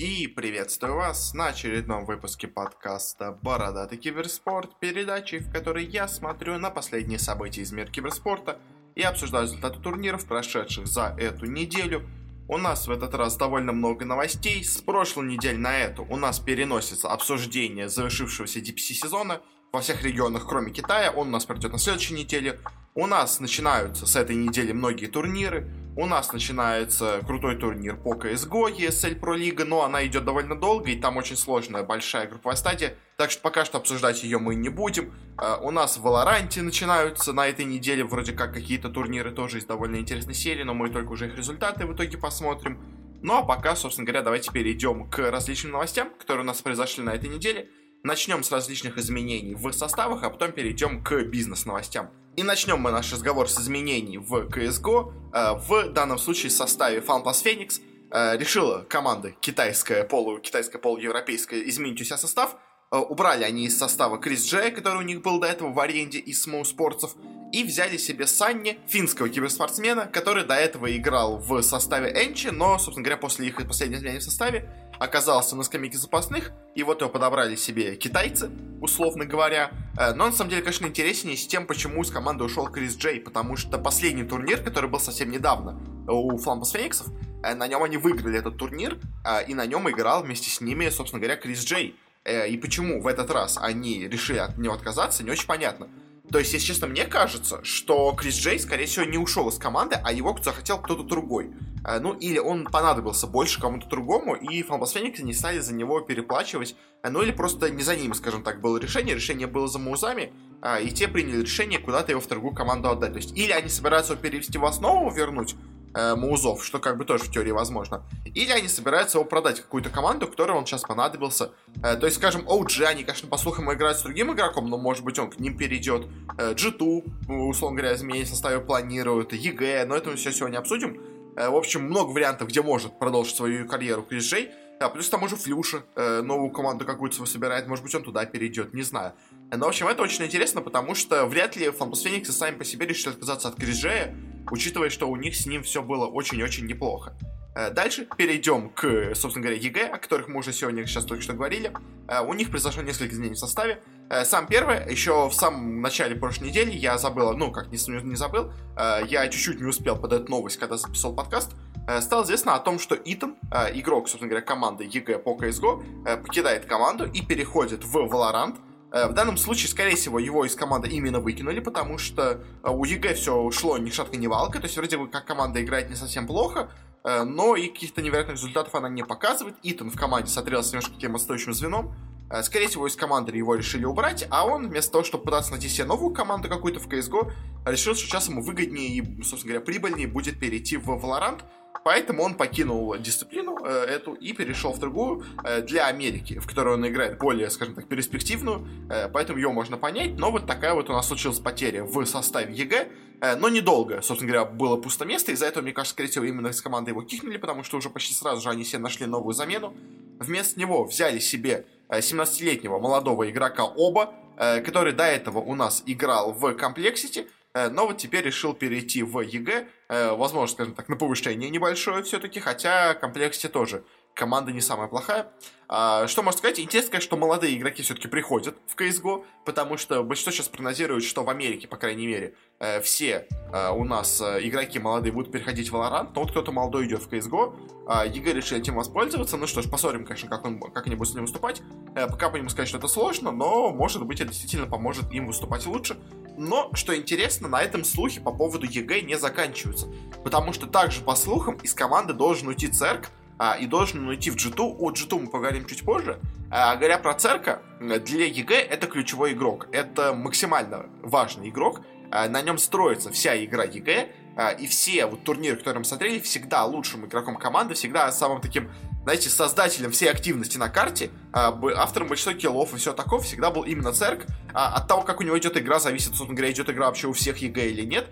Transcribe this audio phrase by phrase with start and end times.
[0.00, 6.70] И приветствую вас на очередном выпуске подкаста «Бородатый киберспорт», передачи, в которой я смотрю на
[6.70, 8.58] последние события из мира киберспорта
[8.94, 12.08] и обсуждаю результаты турниров, прошедших за эту неделю.
[12.48, 14.64] У нас в этот раз довольно много новостей.
[14.64, 20.48] С прошлой недели на эту у нас переносится обсуждение завершившегося DPC сезона во всех регионах,
[20.48, 21.10] кроме Китая.
[21.10, 22.58] Он у нас пройдет на следующей неделе.
[22.94, 25.70] У нас начинаются с этой недели многие турниры.
[25.96, 30.90] У нас начинается крутой турнир по CSGO, ESL Pro League, но она идет довольно долго,
[30.90, 34.68] и там очень сложная большая групповая стадия, так что пока что обсуждать ее мы не
[34.68, 35.12] будем.
[35.36, 39.64] Uh, у нас в Valorant начинаются на этой неделе вроде как какие-то турниры тоже из
[39.64, 42.80] довольно интересной серии, но мы только уже их результаты в итоге посмотрим.
[43.22, 47.10] Ну а пока, собственно говоря, давайте перейдем к различным новостям, которые у нас произошли на
[47.10, 47.68] этой неделе.
[48.04, 52.10] Начнем с различных изменений в составах, а потом перейдем к бизнес-новостям.
[52.36, 55.12] И начнем мы наш разговор с изменений в CSGO.
[55.32, 57.80] Э, в данном случае в составе FunPlus Phoenix
[58.10, 62.56] э, решила команда китайская, полу, китайская полуевропейская изменить у себя состав.
[62.92, 66.18] Э, убрали они из состава Крис Джея, который у них был до этого в аренде
[66.18, 67.14] из Смоу Спортсов,
[67.52, 73.04] и взяли себе Санни, финского киберспортсмена, который до этого играл в составе Энчи, но, собственно
[73.04, 74.68] говоря, после их последней изменения в составе
[74.98, 79.70] оказался на скамейке запасных, и вот его подобрали себе китайцы, условно говоря.
[79.96, 83.20] Э, но на самом деле, конечно, интереснее с тем, почему из команды ушел Крис Джей,
[83.20, 87.06] потому что последний турнир, который был совсем недавно у Флампас Фениксов,
[87.44, 90.88] э, на нем они выиграли этот турнир, э, и на нем играл вместе с ними,
[90.88, 91.94] собственно говоря, Крис Джей.
[92.26, 95.88] И почему в этот раз они решили от него отказаться, не очень понятно.
[96.30, 99.98] То есть, если честно, мне кажется, что Крис Джей, скорее всего, не ушел из команды,
[100.02, 101.50] а его захотел кто-то другой.
[101.84, 106.00] Э, ну, или он понадобился больше кому-то другому, и Фанбас Феникс не стали за него
[106.00, 106.76] переплачивать.
[107.02, 109.16] Э, ну, или просто не за ним, скажем так, было решение.
[109.16, 113.12] Решение было за Маузами, э, и те приняли решение куда-то его в другую команду отдать.
[113.12, 115.56] То есть, или они собираются его перевести в основу, вернуть,
[115.94, 118.02] э, Маузов, что как бы тоже в теории возможно.
[118.24, 121.50] Или они собираются его продать какую-то команду, которой он сейчас понадобился.
[121.82, 125.04] Э, то есть, скажем, OG, они, конечно, по слухам играют с другим игроком, но, может
[125.04, 126.06] быть, он к ним перейдет.
[126.38, 129.32] Э, G2, условно говоря, изменить в составе планируют.
[129.32, 131.00] EG, но это мы все сегодня обсудим.
[131.36, 134.50] Э, в общем, много вариантов, где может продолжить свою карьеру Крис Джей.
[134.80, 138.72] А плюс там уже Флюша э, новую команду какую-то собирает, может быть, он туда перейдет,
[138.72, 139.12] не знаю.
[139.54, 142.64] Но, в общем, это очень интересно, потому что вряд ли FunPlus Phoenix ы сами по
[142.64, 144.16] себе решили отказаться от Крижея,
[144.50, 147.14] учитывая, что у них с ним все было очень-очень неплохо.
[147.54, 151.34] Э, дальше перейдем к, собственно говоря, EG, о которых мы уже сегодня сейчас только что
[151.34, 151.72] говорили.
[152.08, 153.82] Э, у них произошло несколько изменений в составе.
[154.08, 158.16] Э, сам первое, еще в самом начале прошлой недели я забыл, ну, как не, не
[158.16, 161.52] забыл, я чуть-чуть не успел подать новость, когда записал подкаст,
[162.00, 163.36] стало известно о том, что Итан,
[163.74, 168.56] игрок, собственно говоря, команды EG по CSGO, покидает команду и переходит в Valorant.
[168.92, 173.50] В данном случае, скорее всего, его из команды именно выкинули, потому что у EG все
[173.50, 176.70] шло ни шатко, ни валко, то есть вроде бы как команда играет не совсем плохо,
[177.02, 179.56] Э, но и каких-то невероятных результатов она не показывает.
[179.62, 181.94] Итан в команде смотрелся немножко таким отстающим звеном.
[182.30, 185.68] Э, скорее всего, из команды его решили убрать, а он вместо того, чтобы пытаться найти
[185.68, 187.32] себе новую команду какую-то в CSGO,
[187.66, 191.42] решил, что сейчас ему выгоднее и, собственно говоря, прибыльнее будет перейти в Valorant,
[191.84, 196.74] Поэтому он покинул дисциплину э, эту и перешел в другую э, для Америки, в которой
[196.74, 200.18] он играет более, скажем так, перспективную, э, поэтому его можно понять.
[200.18, 202.88] Но вот такая вот у нас случилась потеря в составе EG,
[203.20, 206.48] э, но недолго, собственно говоря, было пусто место, из-за этого, мне кажется, скорее всего, именно
[206.48, 209.74] из команды его кикнули, потому что уже почти сразу же они себе нашли новую замену.
[210.18, 215.82] Вместо него взяли себе 17-летнего э, молодого игрока oBo, э, который до этого у нас
[215.86, 220.88] играл в Complexity, Э, но вот теперь решил перейти в EG, э, возможно, скажем так,
[220.88, 223.84] на повышение небольшое все-таки, хотя Complexity тоже
[224.20, 225.32] команда не самая плохая.
[225.66, 226.60] А, что можно сказать?
[226.60, 231.30] Интересно что молодые игроки все-таки приходят в CSGO, потому что большинство сейчас прогнозирует, что в
[231.30, 235.74] Америке, по крайней мере, э, все э, у нас э, игроки молодые будут переходить в
[235.74, 239.62] Valorant, но вот кто-то молодой идет в CSGO, а, EG решил этим воспользоваться, ну что
[239.62, 241.62] ж, посмотрим, конечно, как, он, как они будут с ним выступать.
[241.94, 245.66] Пока по нему сказать, что это сложно, но, может быть, это действительно поможет им выступать
[245.66, 245.98] лучше.
[246.36, 249.86] Но, что интересно, на этом слухи по поводу EG не заканчиваются,
[250.24, 254.36] потому что также, по слухам, из команды должен уйти CeRq, а, и должен уйти в
[254.36, 254.76] G2.
[254.78, 256.20] О G2 мы поговорим чуть позже.
[256.50, 259.66] А, говоря про CeRq а, для EG это ключевой игрок.
[259.72, 261.80] Это максимально важный игрок.
[262.10, 264.10] А, на нем строится вся игра EG.
[264.36, 268.70] А, и все вот турниры, которые мы смотрели, всегда лучшим игроком команды, всегда самым таким,
[269.04, 273.62] знаете, создателем всей активности на карте, а, автором большинства киллов и все такого всегда был
[273.62, 274.26] именно CeRq.
[274.52, 277.14] А, от того, как у него идет игра, зависит, собственно говоря, идет игра вообще у
[277.14, 278.06] всех EG или нет.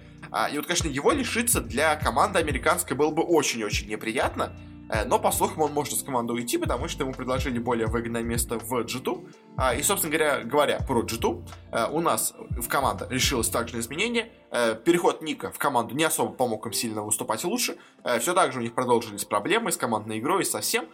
[0.52, 4.54] И вот, конечно, его лишиться для команды американской было бы очень-очень неприятно.
[4.88, 8.23] Э, но, по слухам, он может с команды уйти, потому что ему предложили более выгодное
[8.23, 9.31] место в G2.
[9.56, 14.32] А, и, собственно говоря, говоря про G2, э, у нас в команда решилось также изменение.
[14.50, 17.76] Э, переход NiKo в команду не особо помог им сильно выступать лучше.
[18.20, 20.87] Все так же у них продолжились проблемы с командной игрой и совсем.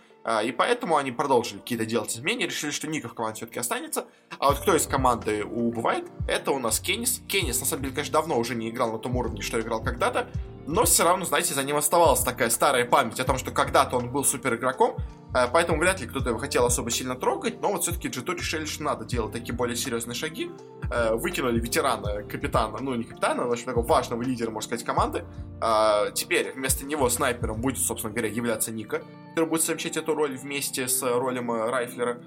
[0.42, 4.06] И поэтому они продолжили какие-то делать изменения, решили, что NiKo в команде все-таки останется.
[4.38, 7.20] А вот кто из команды убывает, это у нас Кеннис.
[7.28, 10.30] Кеннис, на самом деле, конечно, давно уже не играл на том уровне, что играл когда-то.
[10.66, 14.10] Но все равно, знаете, за ним оставалась такая старая память о том, что когда-то он
[14.10, 14.96] был супер игроком,
[15.34, 18.64] Э, поэтому вряд ли кто-то его хотел особо сильно трогать, но вот все-таки G2 решили,
[18.64, 20.50] что надо делать такие более серьезные шаги.
[20.90, 25.24] Э, выкинули ветерана, капитана, ну не капитана, но очень такого важного лидера, можно сказать, команды.
[25.60, 30.36] Э, теперь вместо него снайпером будет, собственно говоря, являться Ника, который будет совмещать эту роль
[30.36, 32.22] вместе с ролем Райфлера.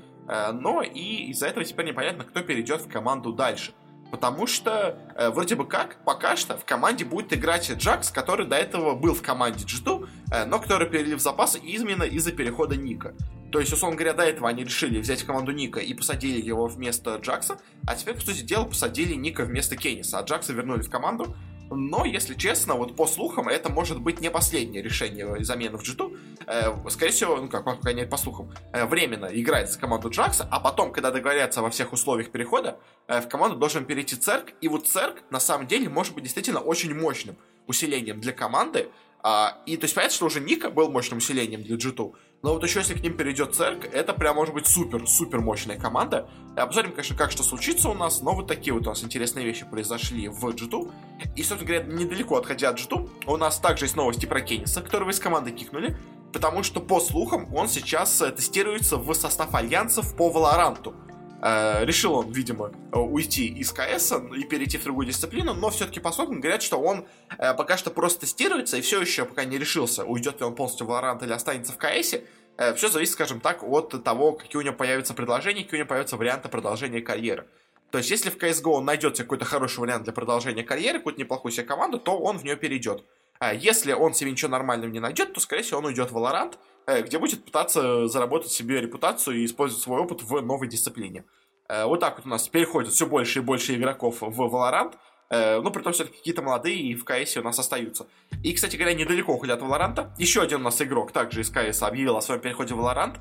[0.52, 3.74] Но и из-за этого теперь непонятно, кто перейдет в команду дальше.
[4.12, 8.56] Потому что, э, вроде бы как, пока что в команде будет играть Джакс, который до
[8.56, 13.14] этого был в команде G2, э, но который перевели в запасы именно из-за перехода Ника.
[13.52, 17.16] То есть, условно говоря, до этого они решили взять команду Ника и посадили его вместо
[17.16, 21.36] Джакса, а теперь, по сути дела, посадили Ника вместо Кенниса, а Джакса вернули в команду,
[21.70, 26.18] но, если честно, вот по слухам, это может быть не последнее решение замены в G2.
[26.48, 30.10] Э, скорее всего, ну как, по крайней мере, по слухам, э, временно играет за команду
[30.10, 34.54] Джакса, а потом, когда договорятся во всех условиях перехода, э, в команду должен перейти Церк,
[34.62, 37.36] и вот Церк, на самом деле, может быть действительно очень мощным
[37.68, 38.90] усилением для команды,
[39.30, 42.14] а, и то есть понятно, что уже Ника был мощным усилением для G2,
[42.44, 46.30] но вот еще если к ним перейдет Церк, это прям может быть супер-супер мощная команда.
[46.56, 49.46] И обзорим, конечно, как что случится у нас, но вот такие вот у нас интересные
[49.46, 50.94] вещи произошли в G2.
[51.36, 55.10] И, собственно говоря, недалеко отходя от G2, у нас также есть новости про Кенниса, которого
[55.10, 55.98] из команды кикнули,
[56.32, 60.96] потому что, по слухам, он сейчас э, тестируется в состав альянсов по Валоранту.
[61.42, 66.12] Э, решил он, видимо, уйти из КС и перейти в другую дисциплину, но все-таки по
[66.12, 67.06] слухам говорят, что он
[67.38, 70.88] э, пока что просто тестируется и все еще пока не решился, уйдет ли он полностью
[70.88, 72.16] в Valorant или останется в КС.
[72.58, 75.90] Э, все зависит, скажем так, от того, какие у него появятся предложения, какие у него
[75.90, 77.46] появятся варианты продолжения карьеры.
[77.92, 81.22] То есть, если в CSGO он найдет себе какой-то хороший вариант для продолжения карьеры, какую-то
[81.22, 83.04] неплохую себе команду, то он в нее перейдет.
[83.40, 86.56] А если он себе ничего нормального не найдет, то, скорее всего, он уйдет в Valorant,
[86.58, 91.26] Э, где будет пытаться заработать себе репутацию и использовать свой опыт в новой дисциплине.
[91.70, 94.94] Э, вот так вот у нас переходит все больше и больше игроков в Valorant,
[95.30, 98.08] э, ну, при том, что какие-то молодые и в КС у нас остаются.
[98.44, 100.12] И, кстати говоря, недалеко уходят от Valorant.
[100.18, 103.18] Еще один у нас игрок также из КС объявил о своем переходе в Valorant.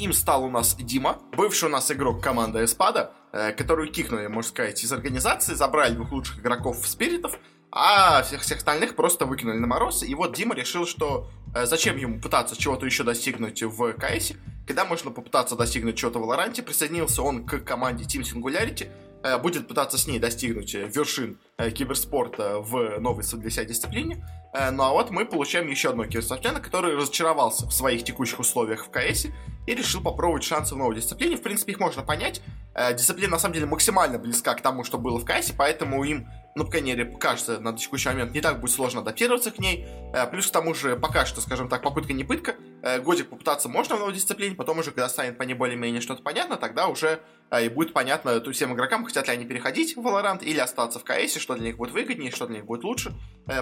[0.00, 4.82] Им стал у нас Дима, бывший у нас игрок команды Эспада, которую кикнули, можно сказать,
[4.84, 7.38] из организации, забрали двух лучших игроков в Спиритов,
[7.76, 10.04] а всех, всех остальных просто выкинули на мороз.
[10.04, 14.32] И вот Дима решил, что э, зачем ему пытаться чего-то еще достигнуть в КС,
[14.66, 16.62] когда можно попытаться достигнуть чего-то в Валоранте.
[16.62, 22.58] Присоединился он к команде Team Singularity, э, будет пытаться с ней достигнуть вершин э, киберспорта
[22.60, 24.24] в новой для себя дисциплине.
[24.52, 28.86] Э, ну а вот мы получаем еще одного киберспортсмена, который разочаровался в своих текущих условиях
[28.86, 29.26] в КС
[29.66, 31.36] и решил попробовать шансы в новой дисциплине.
[31.36, 32.42] В принципе, их можно понять.
[32.74, 36.28] Э, дисциплина на самом деле максимально близка к тому, что было в КС, поэтому им
[36.54, 39.86] ну, по крайней мере, кажется, на текущий момент не так будет сложно адаптироваться к ней.
[40.12, 42.54] Э, плюс к тому же, пока что, скажем так, попытка не пытка.
[42.82, 46.22] Э, годик попытаться можно в новой дисциплине, потом уже, когда станет по ней более-менее что-то
[46.22, 47.18] понятно, тогда уже э,
[47.60, 51.04] и будет понятно то всем игрокам, хотят ли они переходить в Valorant или остаться в
[51.04, 53.14] КС, что для них будет выгоднее, что для них будет лучше.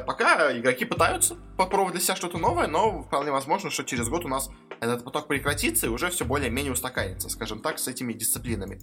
[0.07, 4.29] Пока игроки пытаются попробовать для себя что-то новое, но вполне возможно, что через год у
[4.29, 4.51] нас
[4.81, 8.81] этот поток прекратится и уже все более-менее устаканится, скажем так, с этими дисциплинами.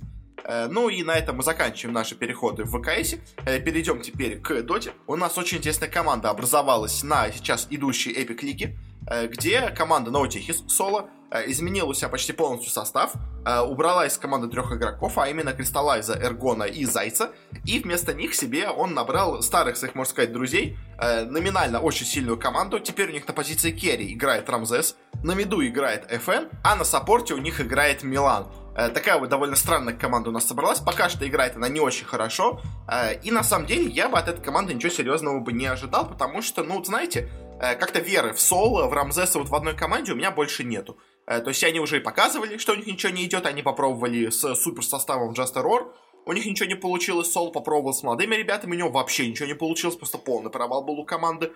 [0.70, 3.16] Ну и на этом мы заканчиваем наши переходы в ВКС.
[3.46, 4.94] Перейдем теперь к Доте.
[5.08, 8.89] У нас очень интересная команда образовалась на сейчас идущей Эпик Лиги, э,
[9.32, 13.14] где команда Наутихис соло э, изменила у себя почти полностью состав,
[13.46, 17.32] э, убрала из команды трех игроков, а именно Кристаллайза, Эргона и Зайца,
[17.66, 22.80] и вместо них себе он набрал старых своих, можно сказать, друзей, номинально очень сильную команду,
[22.80, 27.34] теперь у них на позиции керри играет Рамзес, на миду играет FN, а на саппорте
[27.34, 28.48] у них играет Милан.
[28.80, 30.80] Э, такая вот довольно странная команда у нас собралась.
[30.80, 32.62] Пока что играет она не очень хорошо.
[32.88, 36.08] Э, и на самом деле я бы от этой команды ничего серьезного бы не ожидал,
[36.08, 40.14] потому что, ну, знаете, э, как-то веры в Соло, в Рамзеса вот в одной команде
[40.14, 40.98] у меня больше нету.
[41.26, 44.56] То есть они уже и показывали, что у них ничего не идет, они попробовали с
[44.56, 45.92] супер составом Just Error,
[46.26, 49.54] у них ничего не получилось, Сол попробовал с молодыми ребятами, у него вообще ничего не
[49.54, 51.52] получилось, просто полный провал был у команды.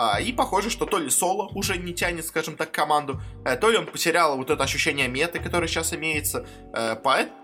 [0.00, 3.68] А, и похоже, что то ли Соло уже не тянет, скажем так, команду, э, то
[3.68, 6.94] ли он потерял вот это ощущение меты, которое сейчас имеется, э,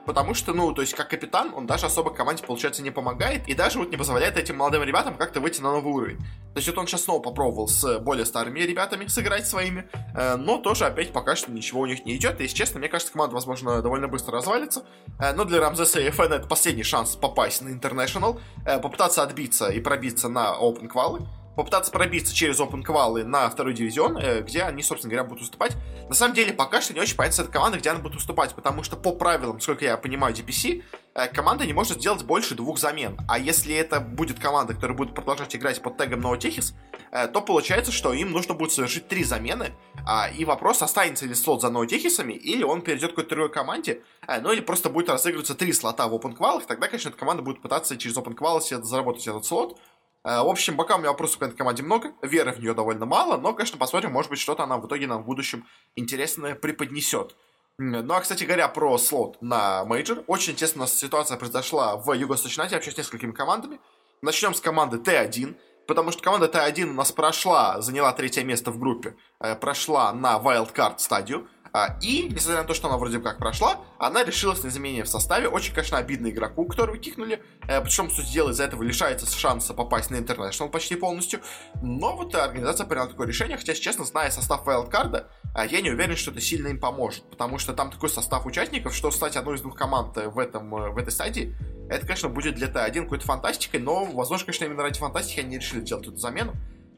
[0.06, 3.54] потому что, ну, то есть как капитан, он даже особо команде, получается, не помогает, и
[3.54, 6.18] даже вот не позволяет этим молодым ребятам как-то выйти на новый уровень.
[6.18, 10.58] То есть вот он сейчас снова попробовал с более старыми ребятами сыграть своими, э, но
[10.58, 13.34] тоже опять пока что ничего у них не идет, и, если честно, мне кажется, команда,
[13.34, 14.86] возможно, довольно быстро развалится,
[15.34, 20.28] но для Рамзеса и FN это последний шанс попасть на International, попытаться отбиться и пробиться
[20.28, 25.10] на Open квалы, попытаться пробиться через Open квалы на второй дивизион, э, где они, собственно
[25.10, 25.76] говоря, будут выступать.
[26.08, 28.82] На самом деле, пока что не очень понятно, эта команда, где она будет выступать, потому
[28.82, 30.82] что по правилам, сколько я понимаю, DPC,
[31.14, 33.18] э, команда не может сделать больше двух замен.
[33.28, 36.74] А если это будет команда, которая будет продолжать играть под тегом Новотехис,
[37.12, 39.72] э, то получается, что им нужно будет совершить три замены,
[40.06, 44.02] а, и вопрос, останется ли слот за Новотехисами, или он перейдет к какой-то другой команде,
[44.42, 47.62] ну или просто будет разыгрываться три слота в Open квалах, тогда, конечно, эта команда будет
[47.62, 49.78] пытаться через Open квалы заработать этот слот,
[50.24, 53.36] в общем, пока у меня вопросов к этой команде много, веры в нее довольно мало,
[53.36, 55.66] но, конечно, посмотрим, может быть, что-то она в итоге нам в будущем
[55.96, 57.36] интересное преподнесет.
[57.76, 60.22] Ну, а, кстати говоря, про слот на мейджор.
[60.28, 63.80] Очень интересная ситуация произошла в Юго-Восточной Азии, общаюсь с несколькими командами.
[64.22, 65.56] Начнем с команды T1,
[65.88, 70.38] потому что команда T1 у нас прошла, заняла третье место в группе, э, прошла на
[70.38, 71.48] wildcard стадию.
[71.76, 75.08] А, и, несмотря на то, что она вроде как прошла, она решилась на изменение в
[75.08, 75.48] составе.
[75.48, 77.42] Очень, конечно, обидно игроку, которого кикнули.
[77.66, 81.40] Э, причем, суть дела, из-за этого лишается шанса попасть на International почти полностью.
[81.82, 86.14] Но вот организация приняла такое решение, хотя, честно, зная состав вайлдкарда, э, я не уверен,
[86.14, 87.28] что это сильно им поможет.
[87.28, 90.70] Потому что там такой состав участников, что стать одной из двух команд э, в, этом,
[90.70, 91.56] в этой стадии,
[91.90, 95.80] это, конечно, будет для Т1 какой-то фантастикой, но, возможно, конечно, именно ради фантастики они решили
[95.80, 96.54] делать эту замену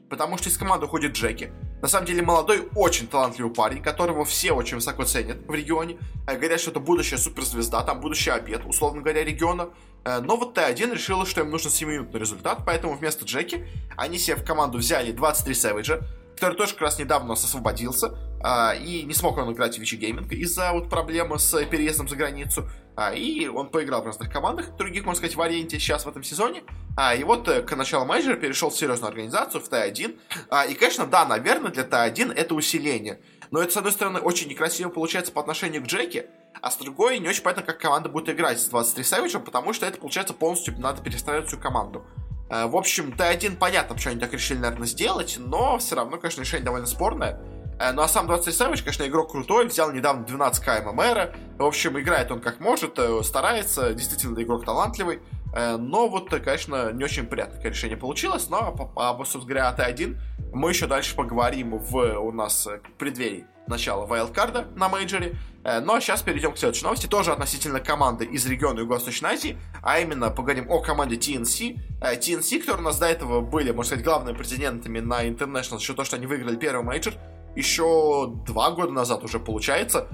[0.09, 1.51] потому что из команды уходит Джеки.
[1.81, 5.97] На самом деле молодой, очень талантливый парень, которого все очень высоко ценят в регионе.
[6.27, 9.69] Э, говорят, что это будущая суперзвезда, там будущий обед, условно говоря, региона.
[10.05, 14.37] Э, но вот Т1 решила, что им нужен 7-минутный результат, поэтому вместо Джеки они себе
[14.37, 16.01] в команду взяли 23 Сэвиджа,
[16.35, 20.71] который тоже как раз недавно освободился, и не смог он играть в Вичи Гейминг из-за
[20.71, 22.67] вот проблемы с переездом за границу.
[22.97, 26.23] А, и он поиграл в разных командах, других, можно сказать, в Ориенте сейчас в этом
[26.23, 26.63] сезоне.
[26.97, 30.17] А, и вот э, к началу менеджера перешел в серьезную организацию, в Т1.
[30.49, 33.21] А, и, конечно, да, наверное, для Т1 это усиление.
[33.51, 36.25] Но это, с одной стороны, очень некрасиво получается по отношению к Джеки,
[36.59, 39.85] а с другой не очень понятно, как команда будет играть с 23 Сэвиджем, потому что
[39.85, 42.03] это, получается, полностью надо перестраивать всю команду.
[42.49, 46.65] В общем, Т1 понятно, почему они так решили, наверное, сделать, но все равно, конечно, решение
[46.65, 47.39] довольно спорное.
[47.79, 51.35] Э, ну а сам 23 Savage, конечно, игрок крутой, взял недавно 12 к ММР.
[51.57, 55.19] В общем, играет он как может, э, старается, действительно игрок талантливый.
[55.55, 58.47] Но вот, конечно, не очень приятное решение получилось.
[58.49, 60.17] Но, об, собственно говоря, Т1
[60.53, 62.67] мы еще дальше поговорим в у нас
[62.99, 65.35] преддверии начала wildcard а на мейджоре.
[65.63, 69.57] Э, ну а сейчас перейдем к следующей новости, тоже относительно команды из региона Юго-Восточной Азии,
[69.81, 71.77] а именно поговорим о команде TNC.
[72.01, 75.79] TNC, э, которые у нас до этого были, можно сказать, главными претендентами на International за
[75.79, 77.13] счет того, что они выиграли первый мейджор,
[77.55, 80.07] еще два года назад уже получается.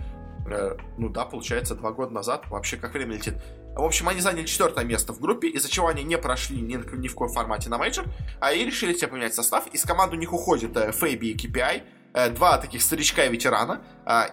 [0.47, 2.47] Э, ну да, получается, два года назад.
[2.49, 3.35] Вообще, как время летит.
[3.75, 7.07] В общем, они заняли четвертое место в группе, из-за чего они не прошли ни, ни
[7.07, 8.05] в каком формате на мейджор,
[8.39, 9.67] а и решили себе поменять состав.
[9.67, 11.81] Из команды у них уходит Фейби и KPI,
[12.13, 13.81] Э, два таких старичка и ветерана,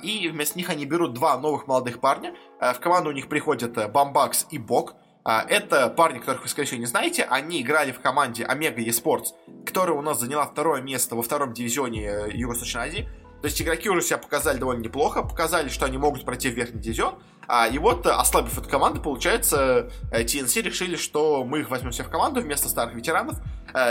[0.03, 2.35] и вместо них они берут два новых молодых парня.
[2.61, 4.95] Э, в команду у них приходят э, Бамбакс и Бок.
[5.25, 7.25] А, это парни, которых вы, скорее всего, не знаете.
[7.25, 9.29] Они играли в команде Омега eSports,
[9.67, 13.09] которая у нас заняла второе место во втором дивизионе Юго-Восточной Азии.
[13.43, 16.81] То есть игроки уже себя показали довольно неплохо, показали, что они могут пройти в верхний
[16.81, 17.15] дивизион.
[17.47, 22.11] А, и вот, ослабив эту команду, получается, TNC решили, что мы их возьмем себе в
[22.11, 23.39] команду вместо старых ветеранов.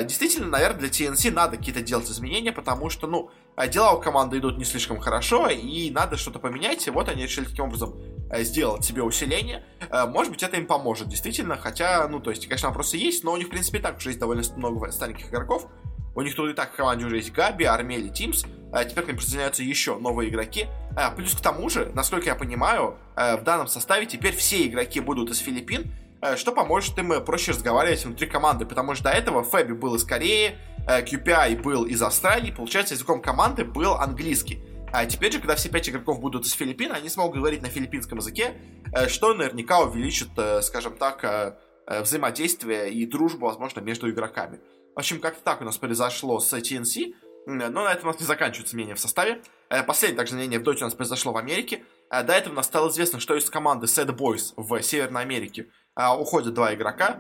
[0.03, 3.31] Действительно, наверное, для TNC надо какие-то делать изменения, потому что, ну,
[3.67, 6.87] дела у команды идут не слишком хорошо, и надо что-то поменять.
[6.87, 7.93] И вот они решили таким образом
[8.31, 9.65] э, сделать себе усиление.
[9.89, 11.57] Э, может быть, это им поможет, действительно.
[11.57, 14.19] Хотя, ну, то есть, конечно, вопросы есть, но у них, в принципе, так уже есть
[14.19, 15.67] довольно много стареньких игроков.
[16.15, 18.45] У них тут и так в команде уже есть Габи, Армели, Тимс.
[18.71, 20.67] А теперь к ним присоединяются еще новые игроки.
[20.95, 25.31] А, плюс к тому же, насколько я понимаю, в данном составе теперь все игроки будут
[25.31, 25.91] из Филиппин,
[26.35, 30.57] что поможет им проще разговаривать внутри команды, потому что до этого Фэби был из Кореи,
[30.89, 34.59] QPI э, был из Австралии, получается, языком команды был английский.
[34.91, 38.17] А теперь же, когда все пять игроков будут из Филиппин, они смогут говорить на филиппинском
[38.17, 38.55] языке,
[38.91, 44.59] э, что наверняка увеличит, э, скажем так, взаимодействие и дружбу, возможно, между игроками.
[44.95, 47.15] В общем, как-то так у нас произошло с TNC,
[47.47, 49.41] но на этом у нас не заканчивается мнение в составе.
[49.87, 51.83] Последнее также мнение в Доте у нас произошло в Америке.
[52.11, 56.53] До этого у нас стало известно, что из команды Sad Boys в Северной Америке уходят
[56.53, 57.19] два игрока.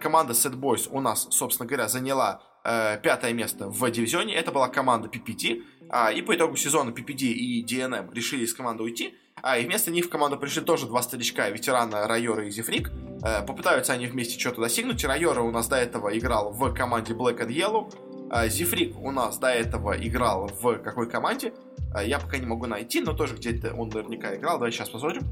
[0.00, 4.34] Команда Sad Boys у нас, собственно говоря, заняла э, пятое место в дивизионе.
[4.34, 5.62] Это была команда PPT.
[5.90, 9.14] А, и по итогу сезона PPD и DNM решили из команды уйти.
[9.42, 12.90] А, и вместо них в команду пришли тоже два старичка, ветерана Райора и Зефрик.
[13.22, 15.04] Э, попытаются они вместе что-то достигнуть.
[15.04, 17.92] Райора у нас до этого играл в команде Black and Yellow.
[18.30, 21.54] Э, Зефрик у нас до этого играл в какой команде?
[21.94, 24.58] Э, я пока не могу найти, но тоже где-то он наверняка играл.
[24.58, 25.22] Давай сейчас посмотрим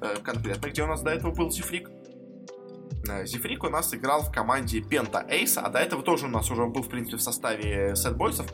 [0.00, 1.90] э, конкретно, где у нас до этого был Зефрик.
[3.24, 6.66] Зефрик у нас играл в команде Пента Эйса, а до этого тоже у нас уже
[6.66, 8.46] был, в принципе, в составе Сетбойсов.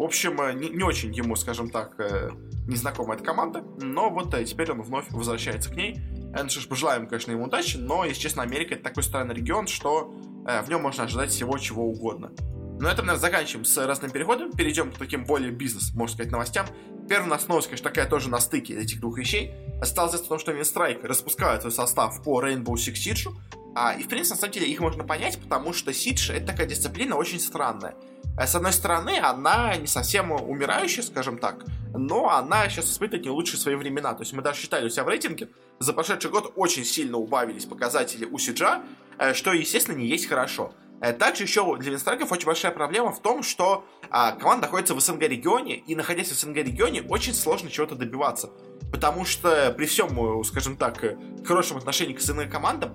[0.00, 2.30] В общем, э, не, не очень ему, скажем так, э,
[2.66, 6.00] незнакома эта команда, но вот э, теперь он вновь возвращается к ней.
[6.32, 9.66] Ну что ж, пожелаем, конечно, ему удачи, но, если честно, Америка это такой странный регион,
[9.66, 12.32] что в нем можно ожидать всего чего угодно.
[12.80, 16.66] Но это, наверное, заканчиваем с разным переходом, перейдем к таким более бизнес, можно сказать, новостям.
[17.06, 19.52] Первая у нас новость, конечно, такая тоже на стыке этих двух вещей.
[19.82, 23.30] Осталось о том, что Винстрайк распускает свой состав по Rainbow Six Siege,
[23.74, 26.66] а, и, в принципе, на самом деле, их можно понять, потому что Сидж— это такая
[26.66, 27.94] дисциплина очень странная.
[28.38, 33.30] Э, с одной стороны, она не совсем умирающая, скажем так, но она сейчас испытывает не
[33.30, 34.14] лучшие свои времена.
[34.14, 35.48] То есть мы даже считали у себя в рейтинге,
[35.78, 38.82] за прошедший год очень сильно убавились показатели у Сиджа,
[39.18, 40.72] э, что, естественно, не есть хорошо.
[41.00, 45.00] Э, также еще для Винстрайков очень большая проблема в том, что а, команда находится в
[45.00, 48.50] СНГ регионе, и находясь в СНГ регионе, очень сложно чего-то добиваться.
[48.92, 51.02] Потому что при всем, скажем так,
[51.44, 52.92] хорошем отношении к СНГ командам,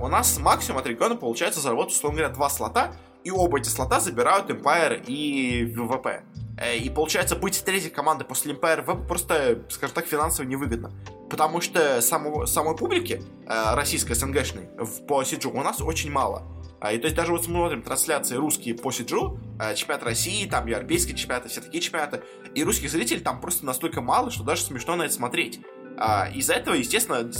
[0.00, 2.92] у нас максимум от региона получается заработать, условно говоря, два слота,
[3.22, 6.24] и оба эти слота забирают Empire и ВВП.
[6.58, 10.92] Э, и получается, быть третьей командой после Empire ВВП просто, скажем так, финансово невыгодно.
[11.28, 14.68] Потому что самого, самой публики, э, российской СНГшной,
[15.06, 16.42] по Сиджу у нас очень мало.
[16.80, 20.66] А, и то есть даже вот смотрим трансляции русские по Сиджу, э, чемпионат России, там
[20.66, 22.22] европейские чемпионаты, все такие чемпионаты,
[22.54, 25.60] и русских зрителей там просто настолько мало, что даже смешно на это смотреть.
[25.98, 27.30] А, из-за этого, естественно,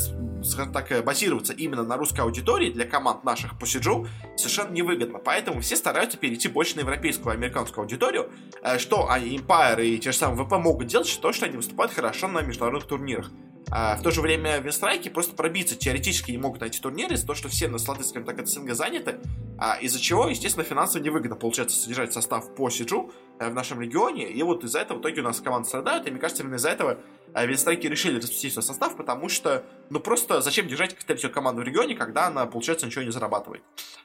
[0.44, 4.06] скажем так, э, базироваться именно на русской аудитории для команд наших по Сиджу
[4.36, 5.18] совершенно невыгодно.
[5.18, 8.30] Поэтому все стараются перейти больше на европейскую, американскую аудиторию,
[8.78, 12.42] что Empire и те же самые ВП могут делать, то, что они выступают хорошо на
[12.42, 13.30] международных турнирах.
[13.72, 17.36] А в то же время Винстрайки просто пробиться теоретически не могут найти турниры из-за того,
[17.36, 19.20] что все на слоты, скажем так, от СНГ заняты,
[19.58, 24.28] а из-за чего, естественно, финансово невыгодно получается содержать состав по Сиджу э, в нашем регионе,
[24.28, 26.70] и вот из-за этого в итоге у нас команда страдают, и мне кажется, именно из-за
[26.70, 26.98] этого
[27.34, 31.64] э, Винстрайки решили распустить свой состав, потому что, ну просто зачем держать третью команду в
[31.64, 33.62] регионе, когда она, получается, ничего не зарабатывает.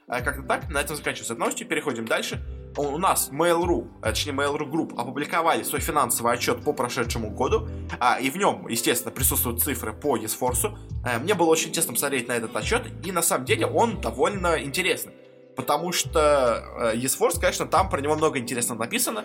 [0.07, 2.43] А как-то так, на этом заканчивается новости, переходим дальше
[2.77, 7.67] у нас Mail.ru, а, точнее Mail.ru Group, опубликовали свой финансовый отчет по прошедшему году,
[7.99, 10.17] а, и в нем, естественно, присутствуют цифры по.
[10.17, 14.61] А, мне было очень интересно посмотреть на этот отчет, и на самом деле он довольно
[14.61, 15.13] интересный.
[15.55, 19.23] Потому что eSforce, конечно, там про него много интересного написано,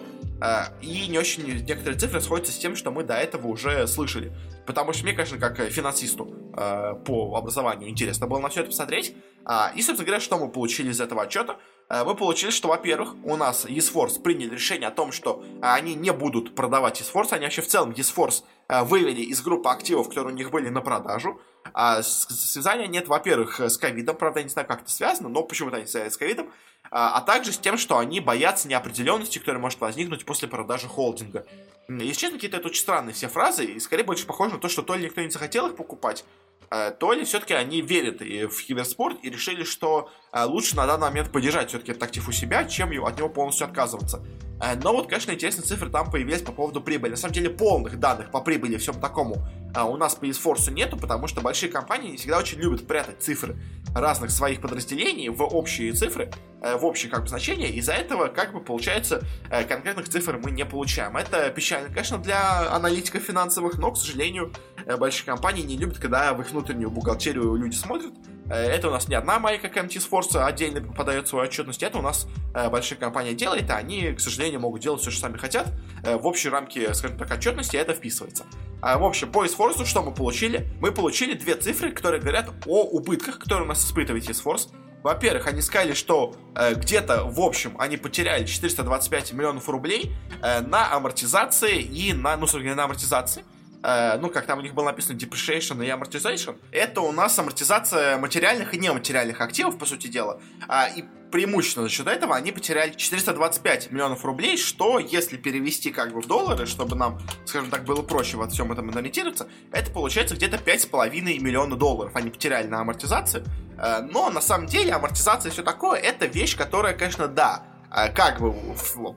[0.83, 4.33] и не очень некоторые цифры сходятся с тем, что мы до этого уже слышали.
[4.67, 9.15] Потому что мне, конечно, как финансисту э, по образованию интересно было на все это посмотреть.
[9.47, 11.57] Э, и, собственно говоря, что мы получили из этого отчета?
[11.89, 15.95] Э, мы получили, что, во-первых, у нас eSforce приняли решение о том, что э, они
[15.95, 20.33] не будут продавать eSforce, они вообще в целом eSforce э, вывели из группы активов, которые
[20.33, 21.41] у них были на продажу.
[21.73, 25.77] А связания нет, во-первых, с ковидом, правда, я не знаю, как это связано, но почему-то
[25.77, 26.51] они связаны с ковидом,
[26.91, 31.47] а также с тем, что они боятся неопределенности, которая может возникнуть после продажи холдинга.
[31.89, 34.83] Если честно, какие-то это очень странные все фразы, и скорее больше похоже на то, что
[34.83, 36.25] то ли никто не захотел их покупать,
[36.71, 41.09] Э, то ли все-таки они верят в киберспорт и решили, что э, лучше на данный
[41.09, 44.25] момент поддержать все-таки этот актив у себя, чем от него полностью отказываться.
[44.63, 47.13] Э, но вот, конечно, интересные цифры там появились по поводу прибыли.
[47.13, 50.97] На самом деле, полных данных по прибыли и всем такому у нас по eSforce нету,
[50.97, 53.57] потому что большие компании всегда очень любят прятать цифры
[53.95, 57.69] разных своих подразделений в общие цифры, в общие как бы значения.
[57.69, 59.23] Из-за этого, как бы, получается,
[59.69, 61.17] конкретных цифр мы не получаем.
[61.17, 64.53] Это печально, конечно, для аналитиков финансовых, но, к сожалению,
[64.99, 68.13] большие компании не любят, когда в их внутреннюю бухгалтерию люди смотрят.
[68.51, 72.03] Э, это у нас не одна майка MT Force отдельно подает свою отчетность, это у
[72.03, 75.69] нас э, большая компания делает, а они, к сожалению, могут делать все, что сами хотят.
[76.05, 78.45] Э, в общей рамке, скажем так, отчетности это вписывается.
[78.83, 80.67] А, в общем, по Force что мы получили?
[80.81, 84.71] Мы получили две цифры, которые говорят о убытках, которые у нас испытывает Force.
[85.03, 90.93] Во-первых, они сказали, что э, где-то в общем они потеряли 425 миллионов рублей э, на
[90.93, 93.45] амортизации и на, ну, собственно, на амортизации.
[93.83, 98.19] Э, ну, как там у них было написано depreciation и amortization, это у нас амортизация
[98.19, 100.41] материальных и нематериальных активов, по сути дела.
[100.69, 106.13] А, и преимущественно за счет этого они потеряли 425 миллионов рублей, что, если перевести как
[106.13, 110.35] бы в доллары, чтобы нам, скажем так, было проще во всем этом ориентироваться, это получается
[110.35, 113.45] где-то 5,5 миллиона долларов они потеряли на амортизацию.
[113.79, 118.13] Э, но на самом деле амортизация и все такое, это вещь, которая, конечно, да, э,
[118.13, 118.55] как бы,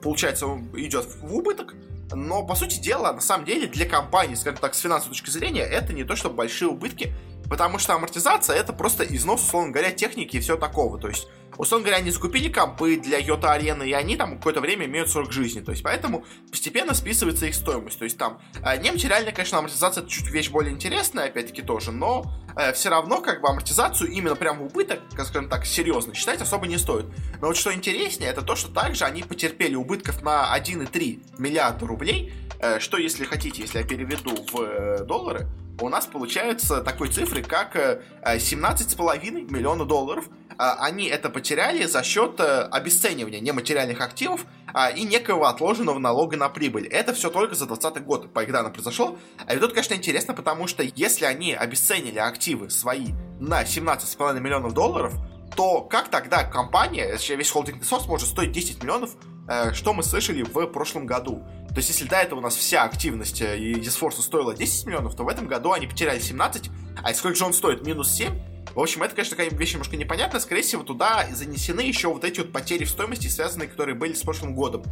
[0.00, 1.74] получается, идет в убыток,
[2.12, 5.62] но, по сути дела, на самом деле, для компании, скажем так, с финансовой точки зрения,
[5.62, 7.12] это не то, чтобы большие убытки,
[7.48, 10.98] потому что амортизация это просто износ, условно говоря, техники и все такого.
[10.98, 14.86] То есть Условно говоря, они закупили компы для Йота Арены, и они там какое-то время
[14.86, 15.60] имеют срок жизни.
[15.60, 17.98] То есть, поэтому постепенно списывается их стоимость.
[17.98, 22.24] То есть, там, э, нематериальная, конечно, амортизация это чуть вещь более интересная, опять-таки, тоже, но
[22.56, 26.66] э, все равно, как бы, амортизацию именно прям в убыток, скажем так, серьезно считать особо
[26.66, 27.06] не стоит.
[27.40, 32.32] Но вот что интереснее, это то, что также они потерпели убытков на 1,3 миллиарда рублей,
[32.60, 35.46] э, что, если хотите, если я переведу в э, доллары,
[35.80, 40.26] у нас получается такой цифры, как 17,5 э, миллиона долларов.
[40.58, 46.36] А, они это потеряли за счет э, обесценивания нематериальных активов а, и некого отложенного налога
[46.36, 46.86] на прибыль.
[46.86, 49.18] Это все только за 2020 год, по их данным, произошло.
[49.46, 53.08] А и тут, конечно, интересно, потому что если они обесценили активы свои
[53.40, 55.14] на 17,5 миллионов долларов,
[55.56, 59.10] то как тогда компания, весь холдинг ресурс может стоить 10 миллионов
[59.48, 61.42] э, что мы слышали в прошлом году.
[61.68, 65.24] То есть, если до этого у нас вся активность э, eSforce стоила 10 миллионов, то
[65.24, 66.70] в этом году они потеряли 17,
[67.02, 67.86] а сколько же он стоит?
[67.86, 68.53] Минус 7?
[68.74, 70.40] В общем, это, конечно, такая вещь немножко непонятная.
[70.40, 74.22] Скорее всего, туда занесены еще вот эти вот потери в стоимости, связанные, которые были с
[74.22, 74.82] прошлым годом.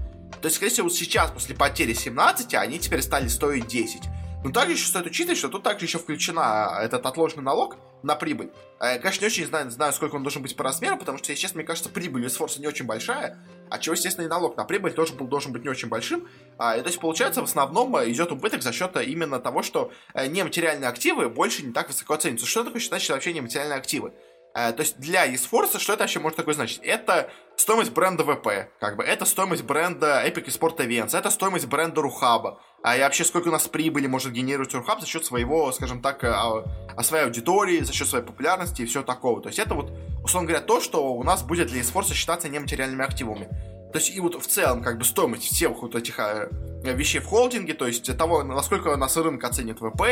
[0.40, 4.02] То есть, скорее всего, вот сейчас, после потери 17, они теперь стали стоить 10.
[4.44, 8.50] Но также еще стоит учитывать, что тут также еще включена этот отложенный налог на прибыль.
[8.80, 11.42] Я, конечно, не очень знаю, знаю, сколько он должен быть по размеру, потому что, если
[11.42, 13.38] честно, мне кажется, прибыль из Форса не очень большая,
[13.70, 16.28] а чего, естественно, и налог на прибыль тоже был, должен быть не очень большим.
[16.58, 19.62] А, и, то есть, получается, в основном э, идет убыток за счет э, именно того,
[19.62, 22.44] что э, нематериальные активы больше не так высоко ценятся.
[22.44, 24.12] Что такое значит вообще нематериальные активы?
[24.54, 26.80] То есть для eSports что это вообще может такое значить?
[26.82, 32.02] Это стоимость бренда ВП, как бы, это стоимость бренда Epic Sport Events, это стоимость бренда
[32.02, 36.02] Рухаба, а и вообще сколько у нас прибыли может генерировать Рухаб за счет своего, скажем
[36.02, 36.64] так, а,
[36.96, 39.40] а своей аудитории, за счет своей популярности и все такого.
[39.40, 43.04] То есть это вот, условно говоря, то, что у нас будет для eSports считаться нематериальными
[43.04, 43.48] активами.
[43.92, 46.48] То есть и вот в целом как бы стоимость всех вот этих а,
[46.82, 50.02] вещей в холдинге, то есть того, насколько нас рынок оценит ВП,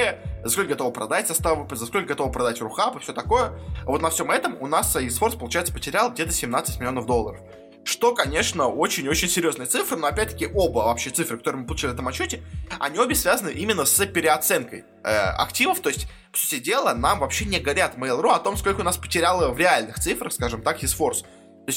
[0.44, 3.58] за сколько готово продать состав ВП, за сколько готово продать Рухаб и все такое.
[3.84, 7.40] Вот на всем этом у нас eSports, получается, потерял где-то 17 миллионов долларов.
[7.82, 12.06] Что, конечно, очень-очень серьезные цифры, но опять-таки оба вообще цифры, которые мы получили в этом
[12.08, 12.42] отчете,
[12.78, 17.46] они обе связаны именно с переоценкой э, активов, то есть, по сути дела, нам вообще
[17.46, 21.24] не горят Mail.ru о том, сколько у нас потеряло в реальных цифрах, скажем так, eSforce.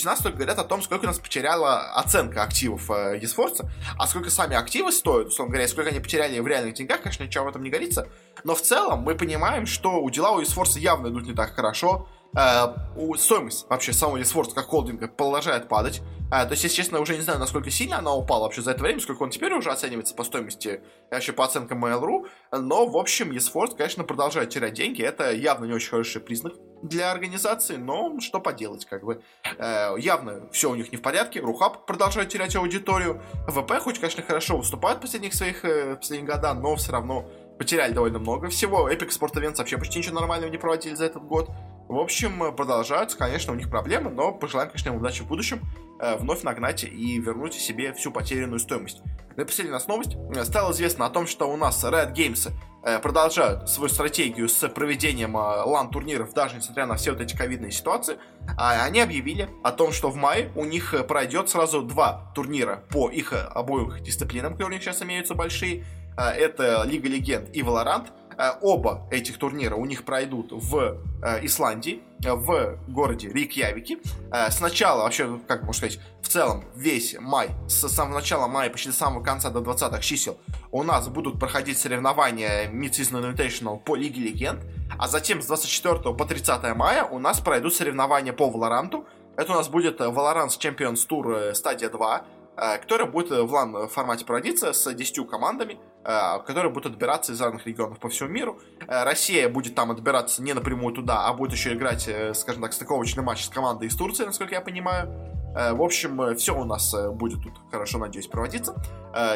[0.04, 3.66] Нас только говорят о том, сколько у нас потеряла оценка активов э, eSports,
[3.98, 7.46] а сколько сами активы стоят, условно говоря, сколько они потеряли в реальных деньгах, конечно, ничего
[7.46, 8.08] в этом не говорится.
[8.44, 12.08] Но в целом мы понимаем, что у дела у eSports явно идут не так хорошо,
[12.36, 16.02] э, стоимость вообще самого eSports как холдинга продолжает падать.
[16.32, 18.82] Э, то есть, если честно, уже не знаю, насколько сильно она упала вообще за это
[18.82, 22.28] время, сколько он теперь уже оценивается по стоимости, вообще по оценкам Mail.ru.
[22.52, 25.04] Но, в общем, eSports, конечно, продолжает терять деньги.
[25.04, 29.22] Это явно не очень хороший признак для организации, но что поделать, как бы.
[29.58, 31.40] Э, явно все у них не в порядке.
[31.40, 33.22] Рухаб продолжает терять аудиторию.
[33.48, 37.94] ВП, хоть, конечно, хорошо выступает в последних своих э, последних годах, но все равно потеряли
[37.94, 38.90] довольно много всего.
[38.90, 41.50] Epic Sport Events вообще почти ничего нормального не проводили за этот год.
[41.88, 45.62] В общем, продолжаются, конечно, у них проблемы, но пожелаем, конечно, им удачи в будущем
[46.00, 49.02] э, вновь нагнать и вернуть себе всю потерянную стоимость.
[49.36, 50.16] Ну и последняя нас новость.
[50.44, 52.52] Стало известно о том, что у нас Red Games
[52.84, 57.72] э, продолжают свою стратегию с проведением э, лан-турниров, даже несмотря на все вот эти ковидные
[57.72, 58.18] ситуации.
[58.58, 63.10] А они объявили о том, что в мае у них пройдет сразу два турнира по
[63.10, 65.84] их обоих дисциплинам, которые у них сейчас имеются большие.
[66.16, 68.23] Это Лига Легенд и Valorant– Э,
[68.62, 74.00] оба этих турнира у них пройдут в э, Исландии, в городе Рикьявике.
[74.32, 78.90] Э, сначала, вообще, как можно сказать, в целом весь май, с самого начала мая почти
[78.90, 80.38] до самого конца, до 20-х чисел,
[80.72, 84.62] у нас будут проходить соревнования Mid-Season Invitational по Лиге Легенд,
[84.98, 89.06] а затем с 24 по 30 мая у нас пройдут соревнования по Валоранту.
[89.36, 94.74] Это у нас будет Valorant Champions Tour стадия 2, который будет в лан формате проводиться
[94.74, 95.80] с 10 командами.
[96.06, 98.60] Э, которые будут отбираться из разных регионов по всему миру.
[98.88, 102.74] Э, Россия будет там отбираться не напрямую туда, а будет еще играть, э, скажем так,
[102.74, 105.10] стыковочный матч с командой из Турции, насколько я понимаю.
[105.54, 108.74] В общем, все у нас будет тут хорошо, надеюсь, проводиться.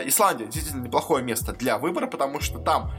[0.03, 2.89] Исландия действительно неплохое место для выбора, потому что там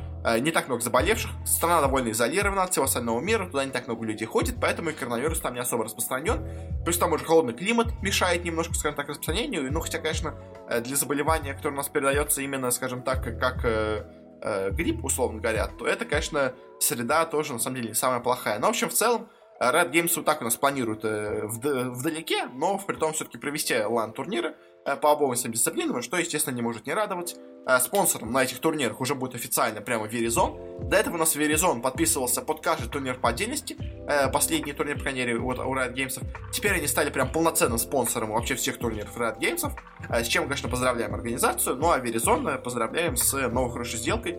[0.40, 4.04] не так много заболевших, страна довольно изолирована от всего остального мира, туда не так много
[4.04, 6.44] людей ходит, поэтому и коронавирус там не особо распространен.
[6.84, 10.34] Плюс там уже холодный климат мешает немножко, скажем так, распространению, ну, хотя, конечно,
[10.68, 14.04] э, для заболевания, которое у нас передается именно, скажем так, как э,
[14.42, 18.58] э, грипп, условно говоря, то это, конечно, среда тоже, на самом деле, не самая плохая.
[18.58, 19.28] Но, в общем, в целом,
[19.60, 23.76] Red Games вот так у нас планируют э, вд- вдалеке, но при том все-таки провести
[23.76, 24.54] лан-турниры э,
[24.96, 27.36] по обоим своим дисциплинам, что, естественно, не может не радовать.
[27.68, 30.88] Э, спонсором на этих турнирах уже будет официально прямо Verizon.
[30.88, 33.76] До этого у нас Verizon подписывался под каждый турнир по отдельности.
[34.08, 36.22] Э, последний турнир, по крайней мере, вот у Riot Games.
[36.50, 39.70] Теперь они стали прям полноценным спонсором вообще всех турниров Riot Games.
[40.08, 41.76] Э, с чем, конечно, поздравляем организацию.
[41.76, 44.38] Ну а Verizon поздравляем с новой хорошей сделкой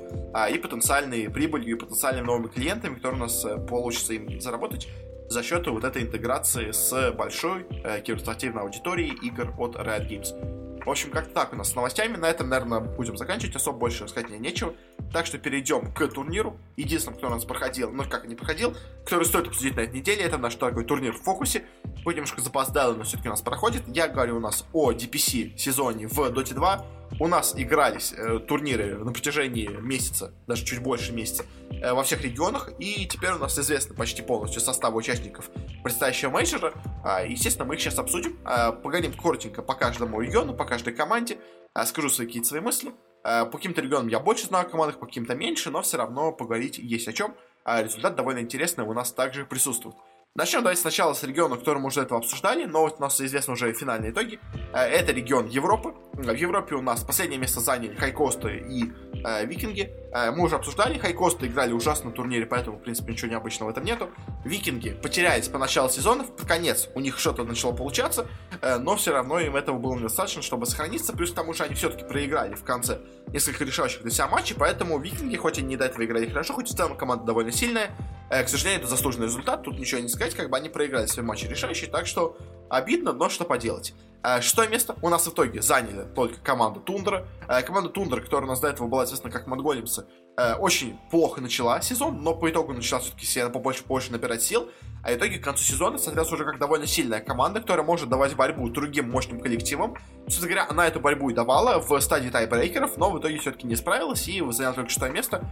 [0.51, 4.87] и потенциальной прибылью, и потенциальными новыми клиентами, которые у нас получится им заработать
[5.29, 10.83] за счет вот этой интеграции с большой э, киберспортивной аудиторией игр от Riot Games.
[10.83, 12.17] В общем, как-то так у нас с новостями.
[12.17, 13.55] На этом, наверное, будем заканчивать.
[13.55, 14.73] Особо больше сказать мне нечего.
[15.11, 16.57] Так что перейдем к турниру.
[16.77, 20.23] Единственным, кто у нас проходил, ну как не проходил, который стоит обсудить на этой неделе,
[20.23, 21.65] это наш такой турнир в фокусе.
[22.03, 23.83] Хоть немножко запоздало, но все-таки у нас проходит.
[23.87, 26.85] Я говорю у нас о DPC сезоне в Dota 2.
[27.19, 32.21] У нас игрались э, турниры на протяжении месяца, даже чуть больше месяца, э, во всех
[32.21, 32.69] регионах.
[32.79, 35.49] И теперь у нас известно почти полностью состав участников
[35.83, 36.73] предстоящего мейджора.
[37.03, 38.37] А, естественно, мы их сейчас обсудим.
[38.45, 41.39] А, поговорим коротенько по каждому региону, по каждой команде.
[41.73, 42.93] А, скажу свои какие-то свои мысли.
[43.29, 46.31] А, по каким-то регионам я больше знаю о командах, по каким-то меньше, но все равно
[46.31, 47.35] поговорить есть о чем.
[47.63, 49.95] А результат довольно интересный у нас также присутствует.
[50.33, 53.53] Начнем давайте сначала с региона, который мы уже этого обсуждали, но вот у нас известны
[53.53, 54.39] уже финальные итоги.
[54.73, 55.93] Э, это регион Европы.
[56.13, 58.91] В Европе у нас последнее место заняли Хайкосты и
[59.23, 59.93] э, Викинги.
[60.11, 63.71] Э, мы уже обсуждали, Хайкосты играли ужасно на турнире, поэтому, в принципе, ничего необычного в
[63.71, 64.09] этом нету.
[64.43, 68.27] Викинги потерялись по началу сезона, под конец у них что-то начало получаться,
[68.61, 71.13] э, но все равно им этого было недостаточно, чтобы сохраниться.
[71.13, 74.97] Плюс к тому же они все-таки проиграли в конце несколько решающих для себя матчей, поэтому
[74.99, 77.91] Викинги, хоть и не до этого играли хорошо, хоть и в целом команда довольно сильная,
[78.29, 81.25] э, к сожалению, это заслуженный результат, тут ничего не сказать, как бы они проиграли свои
[81.25, 82.37] матчи решающие, так что
[82.69, 83.93] обидно, но что поделать.
[84.23, 87.25] Э, шестое место у нас в итоге заняли только команда Тундра.
[87.47, 90.05] Э, команда Тундра, которая у нас до этого была известна как Монголимсы,
[90.39, 94.69] э, очень плохо начала сезон, но по итогу начала все-таки себе побольше больше набирать сил.
[95.03, 98.35] А в итоге к концу сезона, соответственно, уже как довольно сильная команда, которая может давать
[98.35, 99.95] борьбу другим мощным коллективам.
[100.23, 103.75] Собственно говоря, она эту борьбу и давала в стадии тайбрейкеров, но в итоге все-таки не
[103.75, 105.43] справилась и заняла только шестое место.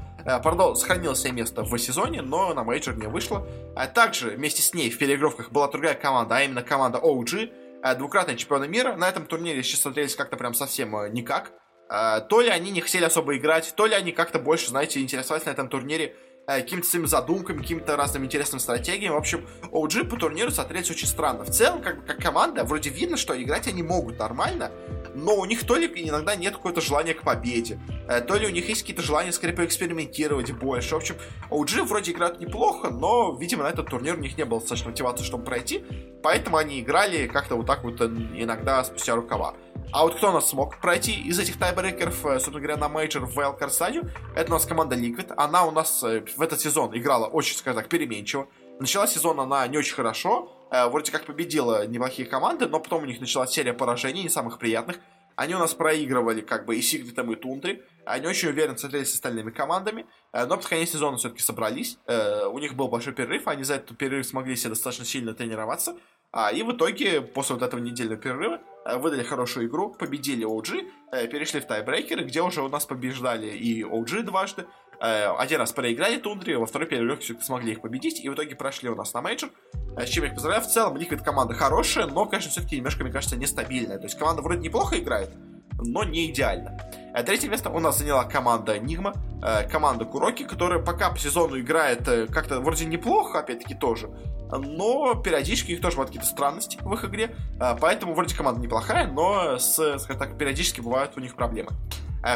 [0.44, 3.48] Пардон, сохранила себе место в сезоне, но на мейджор не вышло.
[3.96, 7.52] Также вместе с ней в переигровках была другая команда, а именно команда OG,
[7.84, 8.96] Э, двукратные чемпионы мира.
[8.96, 11.52] На этом турнире сейчас смотрелись как-то прям совсем э, никак.
[11.90, 15.46] Э, то ли они не хотели особо играть, то ли они как-то больше, знаете, интересовались
[15.46, 16.16] на этом турнире
[16.48, 19.14] какими-то своими задумками, какими-то разными интересными стратегиями.
[19.14, 21.44] В общем, OG по турниру смотрелись очень странно.
[21.44, 24.72] В целом, как, как команда, вроде видно, что играть они могут нормально,
[25.14, 27.82] но у них то ли иногда нет какого-то желания к победе,
[28.28, 30.94] то ли у них есть какие-то желания скорее поэкспериментировать больше.
[30.94, 31.18] В общем,
[31.50, 35.26] OG вроде играют неплохо, но, видимо, на этот турнир у них не было достаточно мотивации,
[35.26, 35.84] чтобы пройти,
[36.24, 39.56] поэтому они играли как-то вот так вот иногда спустя рукава.
[39.94, 43.26] А вот кто у нас смог пройти из этих тайбрейкеров, э, собственно говоря, на мейджор
[43.26, 45.34] в wildcard стадию, это у нас команда Liquid.
[45.38, 48.50] Она у нас э, в этот сезон играла очень, скажем так, переменчиво.
[48.80, 53.06] Начала сезон она не очень хорошо, э, вроде как победила неплохие команды, но потом у
[53.06, 54.98] них началась серия поражений, не самых приятных.
[55.38, 57.84] Они у нас проигрывали как бы и Сигритом, и Тундре.
[58.06, 60.08] Они очень уверенно смотрелись с остальными командами.
[60.34, 62.00] Но под конец сезона все-таки собрались.
[62.08, 63.48] У них был большой перерыв.
[63.48, 65.96] Они за этот перерыв смогли себе достаточно сильно тренироваться.
[66.32, 68.60] А, и в итоге, после вот этого недельного перерыва,
[68.96, 73.84] выдали хорошую игру, победили OG, э, перешли в тайбрейкеры, где уже у нас побеждали и
[73.84, 74.66] OG дважды.
[75.00, 78.56] Э, один раз проиграли Тундре, во второй перерыв все-таки смогли их победить, и в итоге
[78.56, 79.50] прошли у нас на мейджор.
[79.98, 80.64] С чем я их поздравляю.
[80.64, 83.98] В целом, Liquid команда хорошая, но, конечно, все-таки немножко, мне кажется, нестабильная.
[83.98, 85.32] То есть команда вроде неплохо играет,
[85.80, 86.80] но не идеально.
[87.18, 91.60] А третье место у нас заняла команда Nigma, э, команда Куроки, которая пока по сезону
[91.60, 94.12] играет э, как-то вроде неплохо, опять-таки тоже,
[94.52, 97.36] но периодически их тоже бывают какие-то странности в их игре,
[97.82, 101.72] поэтому вроде команда неплохая, но с, скажем так, периодически бывают у них проблемы.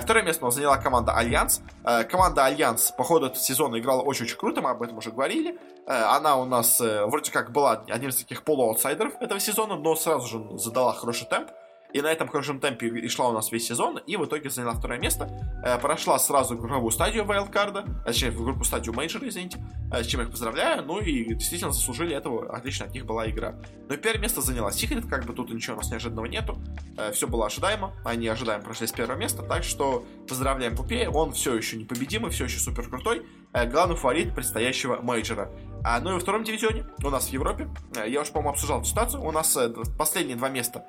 [0.01, 1.61] Второе место у нас заняла команда Альянс.
[2.09, 5.59] Команда Альянс по ходу сезона играла очень-очень круто, мы об этом уже говорили.
[5.85, 10.57] Она у нас вроде как была одним из таких полуаутсайдеров этого сезона, но сразу же
[10.57, 11.51] задала хороший темп.
[11.93, 14.73] И на этом хорошем темпе и шла у нас весь сезон, и в итоге заняла
[14.73, 15.29] второе место.
[15.63, 19.59] Э, прошла сразу групповую стадию Wildcard, а, точнее, в группу стадию Мейджора, извините,
[19.91, 20.83] э, с чем я их поздравляю.
[20.85, 23.55] Ну и действительно заслужили этого, отлично от них была игра.
[23.89, 26.61] Но первое место заняла Secret, как бы тут ничего у нас неожиданного нету.
[26.97, 31.33] Э, все было ожидаемо, они ожидаемо прошли с первого места, так что поздравляем Пупея, он
[31.33, 33.25] все еще непобедимый, все еще супер крутой.
[33.53, 35.51] Главный фаворит предстоящего мейджора.
[35.83, 38.79] А, ну и во втором дивизионе у нас в Европе, э, я уже, по-моему, обсуждал
[38.79, 40.85] эту ситуацию, у нас э, последние два места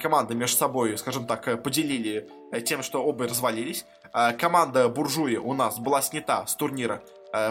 [0.00, 2.30] команды между собой, скажем так, поделили
[2.64, 3.84] тем, что оба развалились.
[4.38, 7.02] Команда Буржуи у нас была снята с турнира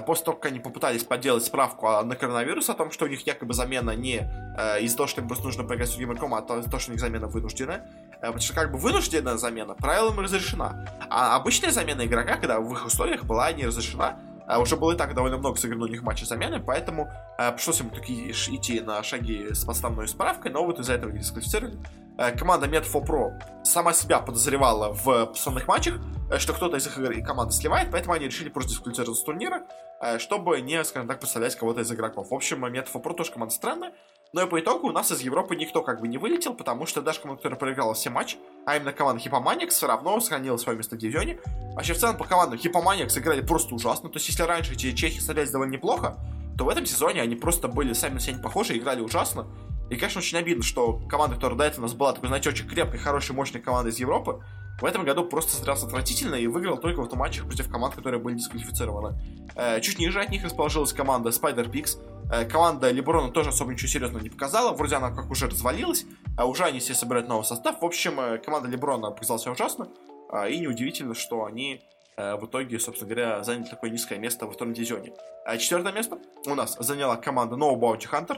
[0.08, 3.54] после того, как они попытались подделать справку на коронавирус, о том, что у них якобы
[3.54, 4.28] замена не
[4.82, 6.94] из-за того, что им просто нужно поиграть с другим игроком, а из-за того, что у
[6.94, 7.88] них замена вынужденная.
[8.20, 10.88] Потому что как бы вынужденная замена правилам разрешена.
[11.12, 14.98] А обычная замена игрока, когда в их условиях была не разрешена, а уже было и
[14.98, 19.02] так довольно много сыграно у них матчей замены, поэтому а, пришлось им таки идти на
[19.04, 21.78] шаги с подставной справкой, но вот из-за этого их дисквалифицировали.
[22.18, 25.96] А, команда Metfo Pro сама себя подозревала в основных матчах,
[26.32, 29.64] э, что кто-то из их команды сливает, поэтому они решили просто дисквалифицироваться с турнира,
[30.02, 32.30] э, чтобы не, скажем так, представлять кого-то из игроков.
[32.30, 33.94] В общем, Metfo Pro тоже команда странная,
[34.36, 37.02] но и по итогу у нас из Европы никто как бы не вылетел, потому что
[37.02, 40.98] даже команда, которая проиграла все матчи, а именно команда Хипоманикс, все равно сохранила свое место
[40.98, 41.40] в дивизионе.
[41.74, 44.10] Вообще, в целом, по командам Хипоманикс играли просто ужасно.
[44.10, 46.18] То есть, если раньше эти чехи смотрелись довольно неплохо,
[46.58, 49.48] то в этом сезоне они просто были сами на себя не похожи, играли ужасно.
[49.90, 52.68] И, конечно, очень обидно, что команда, которая до этого у нас была такой, знаете, очень
[52.68, 54.44] крепкой, хорошей, мощной командой из Европы,
[54.80, 58.36] в этом году просто смотрелся отвратительно и выиграл только в автоматчах против команд, которые были
[58.36, 59.18] дисквалифицированы.
[59.56, 61.98] Э, чуть ниже от них расположилась команда Spider Pix,
[62.32, 64.74] Э, команда Леброна тоже особо ничего серьезного не показала.
[64.74, 66.06] Вроде она как уже развалилась,
[66.38, 67.82] а уже они себе собирают новый состав.
[67.82, 69.88] В общем, э, команда Леброна показалась ужасно.
[70.30, 71.82] А, и неудивительно, что они
[72.18, 75.12] в итоге, собственно говоря, заняли такое низкое место во втором дивизионе.
[75.46, 78.38] А четвертое место у нас заняла команда No Bounty Hunter,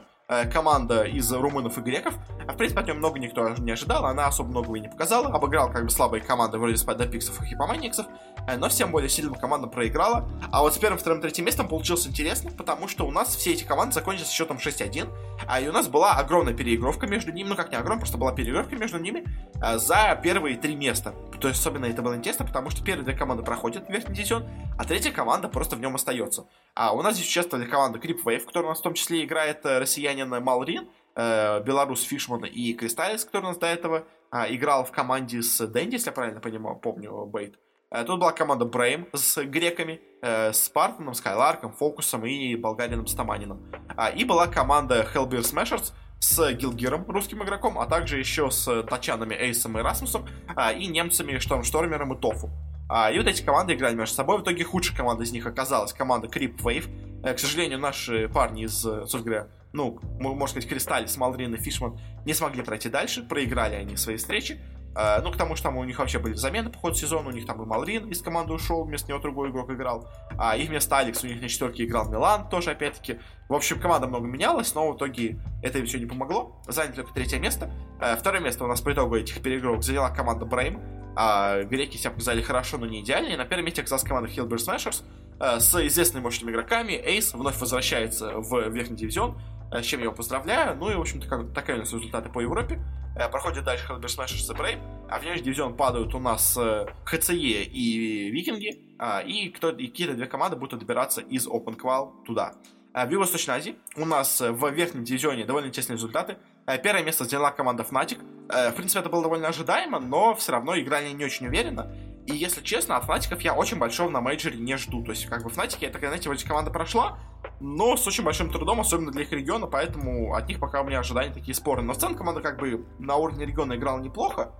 [0.51, 2.13] команда из румынов и греков.
[2.47, 5.27] А, в принципе, от нее много никто не ожидал, она особо многого и не показала.
[5.29, 8.07] Обыграл как бы слабые команды вроде Спайдапиксов и Хипоманиксов.
[8.47, 10.27] Э, но всем более сильным командам проиграла.
[10.51, 13.63] А вот с первым, вторым, третьим местом получилось интересно, потому что у нас все эти
[13.63, 15.09] команды закончились счетом 6-1,
[15.47, 18.31] а и у нас была огромная переигровка между ними, ну как не огромная, просто была
[18.33, 19.25] переигровка между ними
[19.61, 21.13] э, за первые три места.
[21.39, 24.47] То есть особенно это было интересно, потому что первые две команды проходят в верхний дивизион,
[24.77, 26.47] а третья команда просто в нем остается.
[26.73, 29.65] А у нас здесь участвовали команда Creep Wave, которая у нас в том числе играет
[29.65, 34.91] э, россиянин Малрин, белорус Фишман и Кристаллис, который у нас до этого э, играл в
[34.91, 37.57] команде с Дэнди, если я правильно понимаю, помню, Бейт.
[37.89, 43.63] Э, тут была команда Брейм с греками, э, Спартаном, Скайларком, Фокусом и болгарином Стаманином.
[43.95, 49.35] А, и была команда Hellbeer Smashers с Гилгиром, русским игроком, а также еще с тачанами
[49.35, 52.49] Эйсом и Расмусом, а, и немцами Штормштормером и Тофу.
[52.89, 54.39] А, и вот эти команды играли между собой.
[54.39, 56.89] В итоге худшей командой из них оказалась команда Creep Wave.
[57.23, 61.99] Э, к сожалению, наши парни из, собственно говоря, ну, можно сказать, Кристаль, Смалдрин и Фишман
[62.25, 63.23] не смогли пройти дальше.
[63.23, 64.59] Проиграли они свои встречи.
[64.97, 67.31] Uh, ну, к тому, что там у них вообще были замены по ходу сезона, у
[67.31, 70.97] них там и Малрин из команды ушел, вместо него другой игрок играл, а, и вместо
[70.97, 73.19] Алекс у них на четверке играл Милан, тоже опять-таки.
[73.47, 76.59] В общем, команда много менялась, но в итоге это все не помогло.
[76.67, 77.71] Заняли только третье место.
[77.99, 80.81] Uh, второе место у нас по итогу этих переигровок заняла команда Брейм.
[81.15, 83.27] Uh, греки себя показали хорошо, но не идеально.
[83.27, 85.03] И на первом месте оказалась команда Hillbear Smashers
[85.37, 86.93] uh, с известными мощными игроками.
[86.93, 89.39] Эйс вновь возвращается в верхний дивизион,
[89.71, 90.75] с чем я его поздравляю.
[90.77, 92.81] Ну и, в общем-то, как, такая у нас результаты по Европе.
[93.17, 96.85] Э, проходит дальше Hellbear Smashers и Brave, а в нижний дивизион падают у нас э,
[97.05, 102.23] ХЦЕ и Викинги, а, и, кто, и какие-то две команды будут добираться из Open Qual
[102.25, 102.53] туда.
[102.93, 106.37] В Юго-Восточной Азии у нас э, в верхнем дивизионе довольно интересные результаты.
[106.83, 108.19] Первое место заняла команда Fnatic.
[108.49, 111.93] В принципе, это было довольно ожидаемо, но все равно играли не очень уверенно.
[112.25, 115.01] И если честно, от Фнатиков я очень большого на мейджоре не жду.
[115.01, 117.17] То есть, как бы Фнатики, это, знаете, вроде команда прошла,
[117.59, 120.99] но с очень большим трудом, особенно для их региона, поэтому от них пока у меня
[120.99, 121.81] ожидания такие спорные.
[121.81, 124.53] Но в целом команда как бы на уровне региона играла неплохо,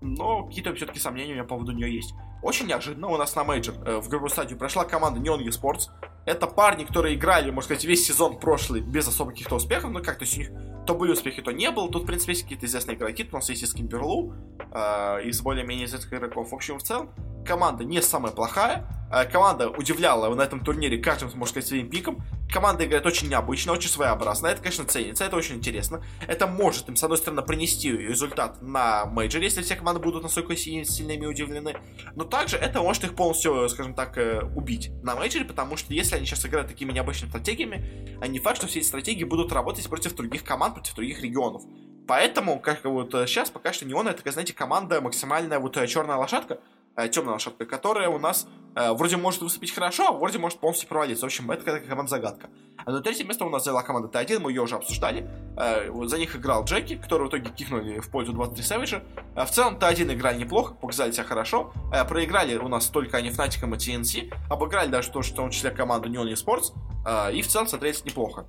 [0.00, 2.14] но какие-то все-таки сомнения у меня по поводу нее есть.
[2.42, 5.88] Очень неожиданно у нас на мейджор э, в групповую стадию прошла команда Neon Esports.
[6.26, 10.24] Это парни, которые играли, можно сказать, весь сезон прошлый без особо каких-то успехов, но как-то
[10.24, 10.50] у них
[10.86, 11.90] то были успехи, то не было.
[11.90, 13.24] Тут, в принципе, есть какие-то известные игроки.
[13.24, 14.34] Тут у нас есть и Скимберлу,
[14.70, 16.50] э, из более-менее известных игроков.
[16.50, 17.08] В общем, в целом,
[17.44, 18.86] команда не самая плохая.
[19.14, 22.22] Э, команда удивляла на этом турнире каждым, можно сказать, своим пиком.
[22.52, 24.48] Команда играет очень необычно, очень своеобразно.
[24.48, 26.02] Это, конечно, ценится, это очень интересно.
[26.26, 30.56] Это может им, с одной стороны, принести результат на мейджоре, если все команды будут настолько
[30.56, 31.76] сильно ими удивлены.
[32.14, 36.16] Но также это может их полностью, скажем так, э, убить на мейджоре, потому что если
[36.16, 40.14] они сейчас играют такими необычными стратегиями, не факт, что все эти стратегии будут работать против
[40.14, 41.62] других команд, против других регионов.
[42.06, 46.58] Поэтому, как вот сейчас, пока что Неон это, знаете, команда максимальная вот э, черная лошадка,
[46.96, 50.88] Э, темная лошадка, которая у нас э, вроде может выступить хорошо, а вроде может полностью
[50.88, 51.24] провалиться.
[51.24, 52.50] В общем, это как команда загадка.
[52.84, 55.28] А на третье место у нас заняла команда Т1, мы ее уже обсуждали.
[55.56, 59.02] Э, за них играл Джеки, который в итоге кикнули в пользу 23 Savage.
[59.34, 61.72] В целом Т1 играли неплохо, показали себя хорошо.
[62.08, 64.32] Проиграли у нас только они Фнатиком и TNC.
[64.48, 66.74] Обыграли даже то, что в том числе команду Neon Sports.
[67.04, 68.46] Э, и в целом смотрелись неплохо.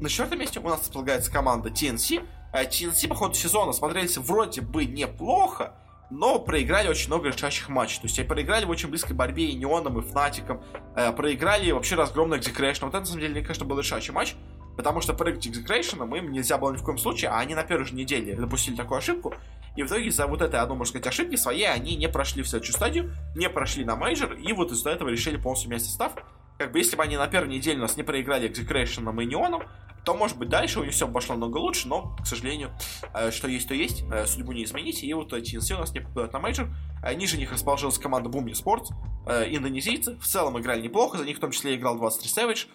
[0.00, 2.26] На четвертом месте у нас располагается команда TNC.
[2.52, 5.74] TNC по ходу сезона смотрелись вроде бы неплохо,
[6.14, 7.96] но проиграли очень много решающих матчей.
[8.00, 10.62] То есть они проиграли в очень близкой борьбе и Неоном, и Фнатиком,
[10.94, 12.82] э, проиграли вообще разгромно Execration.
[12.82, 14.36] Вот это, на самом деле, мне кажется, был решающий матч,
[14.76, 17.84] потому что проиграть Execration им нельзя было ни в коем случае, а они на первой
[17.84, 19.34] же неделе допустили такую ошибку,
[19.76, 22.48] и в итоге из-за вот этой одной, можно сказать, ошибки своей они не прошли в
[22.48, 26.12] следующую стадию, не прошли на мейджор, и вот из-за этого решили полностью менять состав.
[26.58, 29.64] Как бы если бы они на первой неделе нас не проиграли Execration и Неоном,
[30.04, 32.70] то, может быть, дальше у них все пошло много лучше, но, к сожалению,
[33.14, 36.00] э, что есть, то есть, э, судьбу не изменить, и вот TNC у нас не
[36.00, 36.68] попадают на мейджор.
[37.02, 38.92] Э, ниже них расположилась команда Boom Esports,
[39.26, 42.66] индонезийцы, в целом играли неплохо, за них в том числе играл 23 Savage,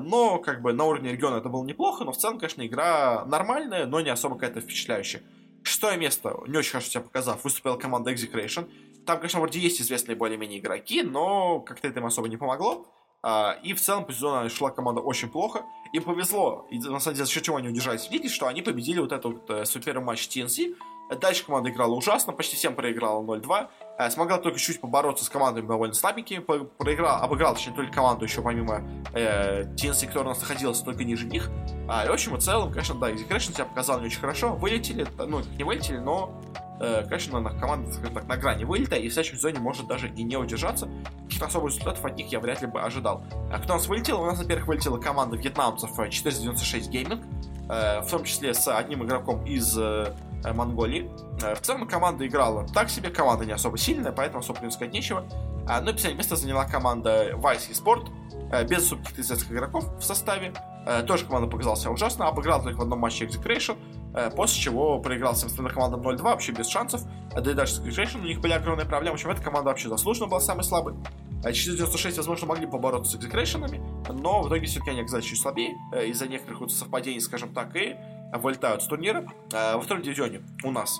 [0.00, 3.86] но, как бы, на уровне региона это было неплохо, но в целом, конечно, игра нормальная,
[3.86, 5.22] но не особо какая-то впечатляющая.
[5.64, 8.70] Шестое место, не очень хорошо себя показав, выступила команда Execration.
[9.04, 12.86] Там, конечно, вроде есть известные более-менее игроки, но как-то это им особо не помогло.
[13.22, 15.64] А, и в целом по сезону шла команда очень плохо.
[15.92, 19.00] Им повезло, и на самом деле за счет чего они удержались в что они победили
[19.00, 20.76] вот этот вот, э, супер матч TNC.
[21.20, 23.68] Дальше команда играла ужасно, почти всем проиграла 0-2.
[23.98, 26.40] Э, смогла только чуть побороться с командами довольно слабенькими.
[26.40, 28.82] Проиграл, обыграл, точнее, только команду еще помимо
[29.14, 31.50] э, TNC, которая у нас находилась только ниже них.
[31.88, 34.52] А, и, в общем, в целом, конечно, да, Execration себя показал не очень хорошо.
[34.54, 36.38] Вылетели, ну, не вылетели, но
[36.78, 40.36] конечно, на команда, так, на грани вылета, и в следующем сезоне может даже и не
[40.36, 40.88] удержаться.
[41.24, 43.24] Каких-то особых результатов от них я вряд ли бы ожидал.
[43.52, 44.20] А кто у нас вылетел?
[44.22, 47.24] У нас, во-первых, вылетела команда вьетнамцев 496 Gaming,
[47.68, 50.14] э, в том числе с одним игроком из э,
[50.44, 51.10] Монголии.
[51.42, 54.92] Э, в целом команда играла так себе, команда не особо сильная, поэтому особо не сказать
[54.92, 55.24] нечего.
[55.68, 58.10] А, ну и последнее место заняла команда Vice Sport,
[58.50, 60.54] э, без особо известных игроков в составе.
[60.86, 65.34] Э, тоже команда показалась ужасно, обыграла только в одном матче Execration, э, после чего проиграл
[65.34, 67.02] всем командам 0-2, вообще без шансов,
[67.34, 69.88] да и даже с Execution у них были огромные проблемы, в общем, эта команда вообще
[69.88, 70.94] заслуженно была самой слабой.
[71.42, 73.80] 496, возможно, могли побороться с экзекрейшенами,
[74.12, 77.96] но в итоге все-таки они оказались чуть слабее из-за некоторых вот совпадений, скажем так, и
[78.32, 79.24] вылетают с турнира.
[79.52, 80.98] Во втором дивизионе у нас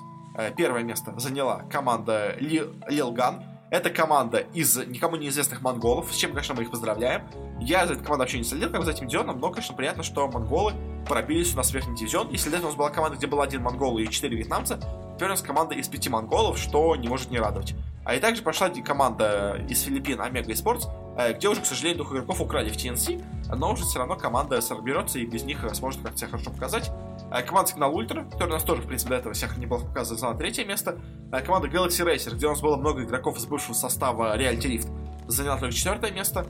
[0.55, 6.63] первое место заняла команда Лилган, это команда из никому неизвестных монголов, с чем, конечно, мы
[6.63, 7.23] их поздравляем.
[7.59, 10.27] Я за эту команду вообще не следил, как за этим дивизионом, но, конечно, приятно, что
[10.27, 10.73] монголы
[11.07, 12.29] пробились у нас в верхний дивизион.
[12.29, 14.79] Если до у нас была команда, где был один монгол и четыре вьетнамца,
[15.15, 17.75] теперь у нас команда из пяти монголов, что не может не радовать.
[18.05, 22.13] А и также прошла команда из Филиппин Омега Esports, э, где уже, к сожалению, двух
[22.13, 26.17] игроков украли в TNC, но уже все равно команда соберется и без них сможет как-то
[26.17, 26.91] себя хорошо показать.
[27.31, 30.37] Э, команда Signal Ultra, которая нас тоже, в принципе, до этого всех неплохо показывает, заняла
[30.37, 30.99] третье место.
[31.31, 35.27] Э, команда Galaxy Racer, где у нас было много игроков из бывшего состава Reality Rift,
[35.27, 36.47] заняла только четвертое место.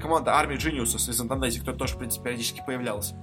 [0.00, 3.14] Команда Army Geniuses из Индонезии, которая тоже, в принципе, периодически появлялась,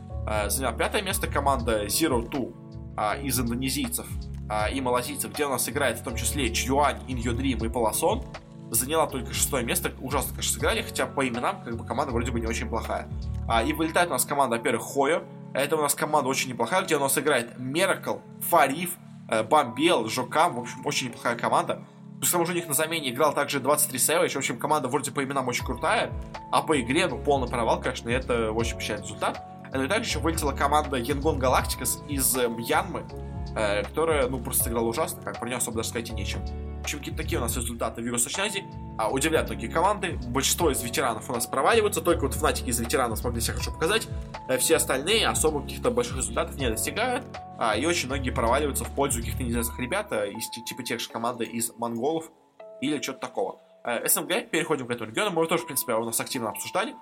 [0.47, 1.28] заняла пятое место.
[1.28, 2.53] Команда Zero Two
[3.22, 4.05] из индонезийцев
[4.74, 8.26] и малазийцев, где у нас играет в том числе Чьюань, Иньо Дрим и Полосон,
[8.72, 9.93] заняла только шестое место.
[10.01, 13.08] Ужасно, конечно, сыграли, хотя по именам как бы команда вроде бы не очень плохая.
[13.47, 15.24] А, и вылетает у нас команда, во-первых, Хойо.
[15.54, 18.18] Это у нас команда очень неплохая, где у нас играет Меракл,
[18.50, 18.91] Фариф,
[19.30, 20.56] э, Бомбел, Жокам.
[20.56, 21.84] В общем, очень неплохая команда.
[22.20, 24.30] Плюс к тому же у них на замене играл также 23 Savage.
[24.30, 26.12] В общем, команда вроде по именам очень крутая,
[26.52, 29.43] а по игре, ну, полный провал, конечно, и это очень печальный результат.
[29.74, 33.06] Ну и также еще вылетела команда Янгон Галактикас из э, Мьянмы,
[33.58, 36.43] э, которая, ну, просто играла ужасно, как про нее особо даже сказать и нечего
[36.88, 38.66] общем, какие-то такие у нас результаты в Юго-Восточной Азии.
[38.97, 40.18] А, удивляют многие команды.
[40.28, 42.01] Большинство из ветеранов у нас проваливаются.
[42.01, 44.08] Только вот Фнатики из ветеранов смогли себя хорошо показать.
[44.47, 47.26] А все остальные особо каких-то больших результатов не достигают.
[47.60, 51.10] А, и очень многие проваливаются в пользу каких-то неизвестных ребят, а, из, типа тех же
[51.10, 52.32] команды из монголов
[52.82, 53.60] или что-то такого.
[53.84, 55.32] А, СНГ, переходим к этому региону.
[55.32, 56.95] Мы его тоже, в принципе, у нас активно обсуждали.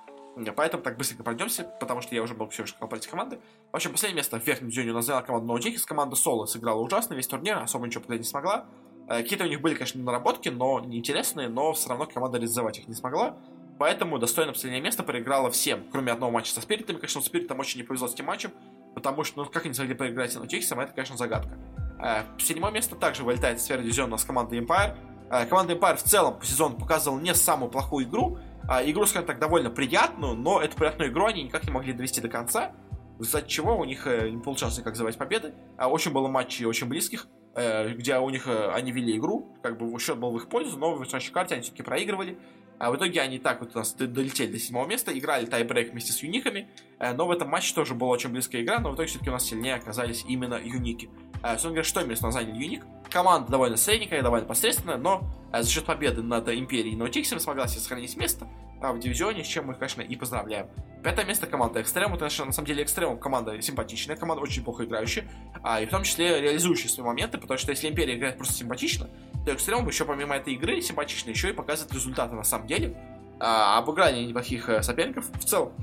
[0.55, 3.39] Поэтому так быстренько пройдемся, потому что я уже был все сказал про эти команды.
[3.71, 5.85] В общем, последнее место в верхнем дивизионе у нас заняла команда NoJX.
[5.85, 8.65] Команда Соло сыграла ужасно весь турнир, особо ничего показать не смогла.
[9.07, 12.87] Э, какие-то у них были, конечно, наработки, но неинтересные, но все равно команда реализовать их
[12.87, 13.37] не смогла.
[13.77, 16.97] Поэтому достойно последнее место проиграла всем, кроме одного матча со Спиритами.
[16.97, 18.51] Конечно, Спиритам очень не повезло с этим матчем,
[18.93, 21.57] потому что, ну, как они смогли проиграть на Чексом, это, конечно, загадка.
[22.01, 24.97] Э, седьмое место также вылетает в сферу дивизиона с командой Empire.
[25.29, 28.39] Э, команда Empire в целом по сезону показывала не самую плохую игру.
[28.67, 32.29] Игру, скажем так, довольно приятную, но эту приятную игру они никак не могли довести до
[32.29, 32.71] конца.
[33.19, 35.53] Результате чего у них не получалось никак завоевать победы.
[35.77, 37.27] Очень было матчей очень близких.
[37.55, 40.77] Э, где у них э, они вели игру, как бы счет был в их пользу,
[40.77, 42.37] но в следующей карте они все-таки проигрывали.
[42.79, 46.11] А в итоге они так вот у нас долетели до седьмого места, играли тайбрейк вместе
[46.11, 46.69] с юниками,
[46.99, 49.33] э, но в этом матче тоже была очень близкая игра, но в итоге все-таки у
[49.33, 51.09] нас сильнее оказались именно юники.
[51.41, 52.83] Собственно говоря, что место занял юник?
[53.11, 57.81] Команда довольно средненькая, довольно посредственная, но за счет победы над Империей и Наутиксом смогла себе
[57.81, 58.47] сохранить место
[58.93, 60.67] в дивизионе, с чем мы, конечно, и поздравляем.
[61.03, 62.13] Пятое место команда Экстрем.
[62.13, 65.25] Это, на самом деле, Экстрем команда симпатичная, команда очень плохо играющая,
[65.63, 69.09] а, и в том числе реализующая свои моменты, потому что если Империя играет просто симпатично,
[69.45, 72.97] то Экстрем еще помимо этой игры симпатично еще и показывает результаты на самом деле.
[73.39, 75.73] А, обыграли неплохих э, соперников в целом.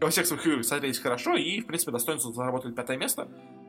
[0.00, 3.28] Во всех своих играх смотрелись хорошо и, в принципе, достойно заработали пятое место.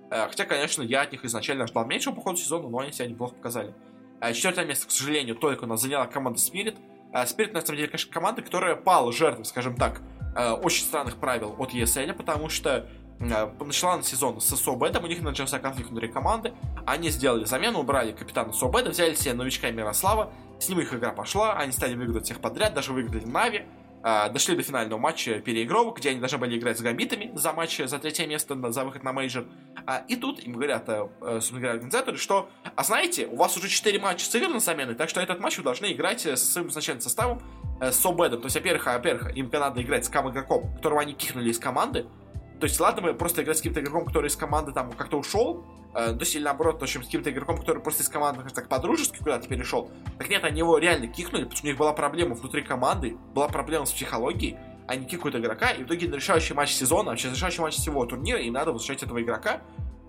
[0.09, 3.07] А, хотя, конечно, я от них изначально ждал меньшего по ходу сезона, но они себя
[3.07, 3.73] неплохо показали.
[4.19, 6.77] А, четвертое место, к сожалению, только у нас заняла команда Spirit.
[7.13, 10.01] Spirit, на самом деле, конечно, команда, которая пала жертвой, скажем так,
[10.35, 12.87] Э, очень странных правил от ESL, потому что
[13.19, 16.53] э, начала на сезон с Собедом, у них начался конфликт внутри команды,
[16.85, 21.53] они сделали замену, убрали капитана Собеда, взяли себе новичка Мирослава, с ним их игра пошла,
[21.53, 23.65] они стали выигрывать всех подряд, даже выиграли Нави,
[24.03, 27.77] э, дошли до финального матча переигровок, где они должны были играть с гамбитами за матч
[27.77, 29.45] за третье место, за выход на мейджор.
[30.07, 30.85] И тут им говорят,
[31.19, 35.21] собственно говоря, организаторы, что, а знаете, у вас уже 4 матча сыграны замены, так что
[35.21, 37.41] этот матч вы должны играть со своим изначальным составом,
[37.79, 38.41] э, с Собедом.
[38.41, 42.05] То есть, во-первых, во-первых, им надо играть с игроком, которого они кикнули из команды.
[42.61, 45.65] То есть, ладно, мы просто играть с каким-то игроком, который из команды там как-то ушел,
[45.95, 48.69] э, то есть, или наоборот, в общем, с каким-то игроком, который просто из команды, так
[48.69, 49.89] по-дружески куда-то перешел.
[50.19, 53.47] Так нет, они его реально кикнули, потому что у них была проблема внутри команды, была
[53.47, 57.61] проблема с психологией, они кикают игрока, и в итоге на решающий матч сезона, вообще решающий
[57.61, 59.61] матч всего турнира, им надо возвращать этого игрока.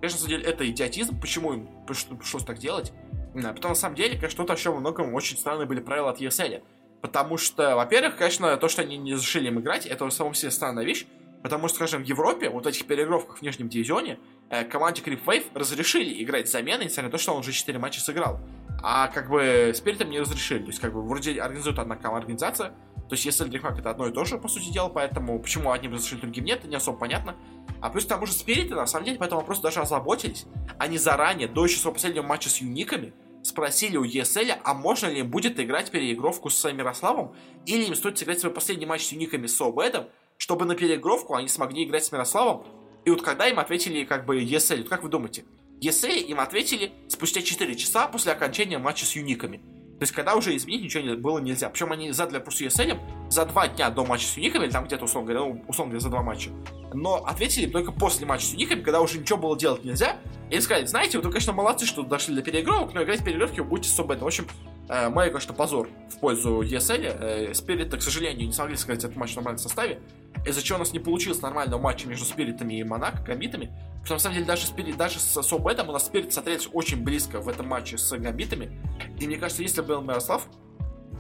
[0.03, 2.93] Конечно, на самом деле, это идиотизм, почему им пришлось так делать.
[3.35, 6.21] А потом, на самом деле, конечно, тут еще во многом очень странные были правила от
[6.21, 6.63] ESL.
[7.01, 10.51] Потому что, во-первых, конечно, то, что они не разрешили им играть, это уже само себе
[10.51, 11.07] странная вещь.
[11.43, 14.19] Потому что, скажем, в Европе, вот в этих переигровках в нижнем дивизионе,
[14.49, 18.01] э, команде Creep Wave разрешили играть замены, несмотря на то, что он уже 4 матча
[18.01, 18.41] сыграл.
[18.83, 20.61] А как бы Спиритом не разрешили.
[20.61, 22.71] То есть, как бы, вроде организует одна организация.
[23.09, 25.93] То есть, если Дрихмак это одно и то же, по сути дела, поэтому почему одним
[25.93, 27.37] разрешили, другим нет, это не особо понятно.
[27.81, 30.47] А плюс к тому же Спириты, на самом деле, по этому вопросу даже озаботились.
[30.79, 33.13] Они заранее, до еще своего последнего матча с Юниками,
[33.43, 37.35] спросили у ESL, а можно ли им будет играть переигровку с Мирославом,
[37.67, 40.07] или им стоит сыграть свой последний матч с Юниками с Обедом,
[40.43, 42.67] чтобы на переигровку они смогли играть с Мирославом.
[43.05, 45.45] И вот когда им ответили как бы ESL, вот как вы думаете,
[45.81, 49.59] ESA им ответили спустя 4 часа после окончания матча с Юниками.
[49.59, 51.69] То есть, когда уже изменить ничего не, было нельзя.
[51.69, 52.99] Причем они задали просто ESL
[53.31, 56.11] за два дня до матча с Юниками, там где-то, условно говоря, ну, условно говоря, за
[56.11, 56.51] два матча.
[56.95, 60.17] Но ответили только после матча с Юниками, когда уже ничего было делать нельзя.
[60.51, 63.67] И сказали, знаете, вы, конечно, молодцы, что дошли до переигровок, но играть в переигровки вы
[63.67, 64.47] будете с В общем,
[64.89, 67.49] э, мой, конечно, позор в пользу ESL.
[67.51, 70.01] Э, Спирит, к сожалению, не смогли сыграть этот матч в нормальном составе,
[70.45, 73.73] из-за чего у нас не получилось нормального матча между Спиритами и Монако, Гамбитами.
[74.05, 77.41] Что, на самом деле, даже, Спирит, даже с Собетом у нас Спирит смотрелись очень близко
[77.41, 78.79] в этом матче с Гамбитами.
[79.19, 80.47] И мне кажется, если бы был Мирослав,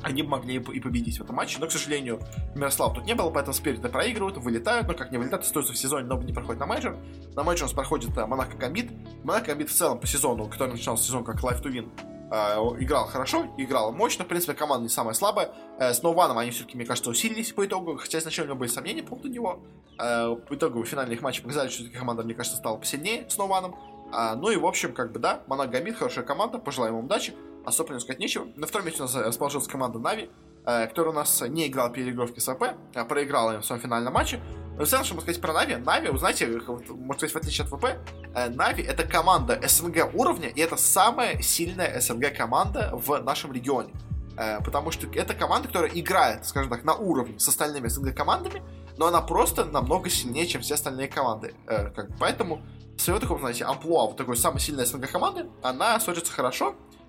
[0.03, 2.20] они могли и победить в этом матче, но, к сожалению,
[2.55, 6.07] Мирослав тут не было, поэтому Спириты проигрывают, вылетают, но как не вылетают, остаются в сезоне,
[6.07, 6.97] но не проходят на мейджор.
[7.34, 8.90] На мейджор у нас проходит э, Монако Гамбит.
[9.24, 11.90] Монако Гамбит в целом по сезону, который начинался сезон как Life to Win,
[12.32, 15.51] э, играл хорошо, играл мощно, в принципе, команда не самая слабая.
[15.78, 18.70] Э, с Ноуваном они все-таки, мне кажется, усилились по итогу, хотя изначально у меня были
[18.70, 19.61] сомнения по поводу него.
[19.99, 23.76] Э, по итогу финальных матчей показали, что команда, мне кажется, стала посильнее с Ноуваном.
[24.14, 27.34] А, ну и, в общем, как бы, да, Монако Гамбит, хорошая команда, пожелаем им удачи.
[27.64, 28.46] Особо не сказать нечего.
[28.56, 30.30] На втором месте у нас расположилась команда Нави.
[30.64, 34.12] Э, который у нас не играл переигровки с АП, а проиграл им в своем финальном
[34.12, 34.40] матче.
[34.78, 37.66] Но в целом, что можно сказать про Нави, Нави, вы знаете, можно сказать, в отличие
[37.66, 37.84] от ВП,
[38.32, 43.92] э, Нави это команда СНГ уровня, и это самая сильная СНГ команда в нашем регионе.
[44.36, 48.62] Э, потому что это команда, которая играет, скажем так, на уровне с остальными СНГ командами,
[48.96, 51.56] но она просто намного сильнее, чем все остальные команды.
[51.66, 52.62] Как, поэтому
[52.96, 57.01] в своем таком, знаете, амплуа вот такой самой сильной СНГ команды, она смотрится хорошо, Э,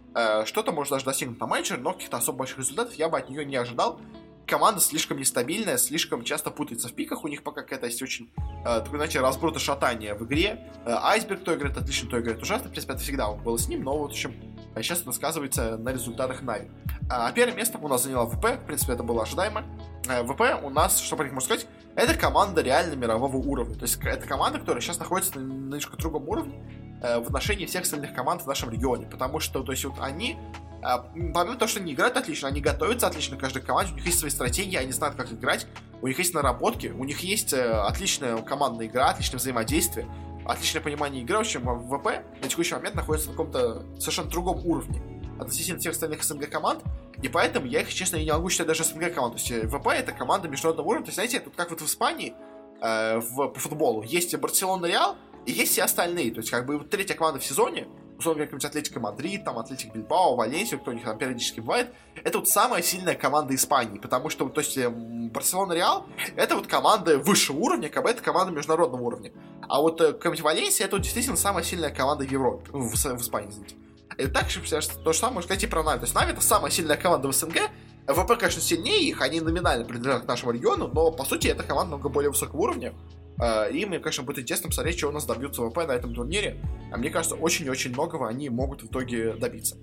[0.45, 3.45] что-то может даже достигнуть на мейджор, но каких-то особо больших результатов я бы от нее
[3.45, 3.99] не ожидал.
[4.45, 8.81] Команда слишком нестабильная, слишком часто путается в пиках, у них пока какая-то есть очень, э,
[8.81, 10.69] такое, знаете, разброта шатания в игре.
[10.85, 13.83] Э, Айсберг то играет отлично, то играет ужасно, в принципе, это всегда было с ним,
[13.83, 14.35] но вот, в общем,
[14.75, 16.69] сейчас это сказывается на результатах Нави.
[17.09, 19.63] А первое место у нас заняла ВП, в принципе, это было ожидаемо.
[20.03, 23.75] ВП у нас, что про них можно сказать, это команда реально мирового уровня.
[23.75, 26.61] То есть это команда, которая сейчас находится на немножко другом уровне,
[27.03, 29.05] Э, в отношении всех остальных команд в нашем регионе.
[29.05, 30.37] Потому что, то есть, вот они,
[30.81, 30.85] э,
[31.33, 34.19] помимо того, что они играют отлично, они готовятся отлично к каждой команде, у них есть
[34.19, 35.67] свои стратегии, они знают, как играть,
[36.01, 40.07] у них есть наработки, у них есть э, отличная командная игра, отличное взаимодействие,
[40.45, 45.01] отличное понимание игры, в общем, ВВП на текущий момент находится на каком-то совершенно другом уровне
[45.39, 46.81] относительно всех остальных СНГ команд,
[47.21, 49.35] и поэтому я их, честно, не могу считать даже СНГ команд.
[49.35, 51.05] То есть ВП это команда международного уровня.
[51.05, 52.33] То есть, знаете, тут как вот в Испании
[52.81, 55.15] э, в, по футболу есть Барселона Реал,
[55.45, 56.31] и есть все остальные.
[56.31, 59.93] То есть, как бы, вот третья команда в сезоне, условно, как-нибудь Атлетика Мадрид, там, Атлетик
[59.93, 64.29] Бильбао, Валенсия, кто у них там периодически бывает, это вот самая сильная команда Испании, потому
[64.29, 66.05] что, то есть, эм, Барселона Реал,
[66.35, 69.31] это вот команда высшего уровня, как бы это команда международного уровня.
[69.67, 73.21] А вот э, какая-нибудь Валенсия, это вот действительно самая сильная команда в Европе, в, в
[73.21, 73.75] Испании, извините.
[74.17, 75.99] И так же, то же самое можно сказать и про Нави.
[75.99, 77.69] То есть Нави это самая сильная команда в СНГ,
[78.07, 81.91] ВП, конечно, сильнее их, они номинально принадлежат к нашему региону, но, по сути, это команда
[81.91, 82.93] намного более высокого уровня.
[83.39, 86.59] А, и мне, конечно, будет интересно посмотреть, чего у нас добьются ВП на этом турнире.
[86.91, 89.77] А мне кажется, очень и очень многого они могут в итоге добиться.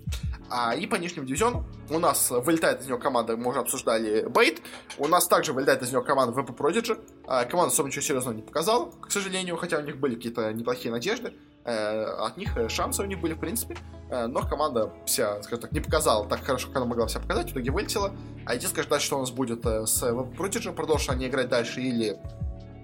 [0.50, 4.60] А, и по нижнему дивизиону у нас вылетает из него команда, мы уже обсуждали, Бейт.
[4.98, 7.00] У нас также вылетает из него команда VP Prodigy.
[7.26, 10.92] А, команда особо ничего серьезного не показала, к сожалению, хотя у них были какие-то неплохие
[10.92, 11.32] надежды.
[11.64, 13.76] А, от них шансы у них были, в принципе.
[14.11, 17.48] А, но команда вся, скажем так, не показала так хорошо, как она могла себя показать.
[17.48, 18.12] В итоге вылетела.
[18.46, 20.72] А сказать дальше, что у нас будет э, с VP Prodigy.
[20.72, 22.18] Продолжат они играть дальше или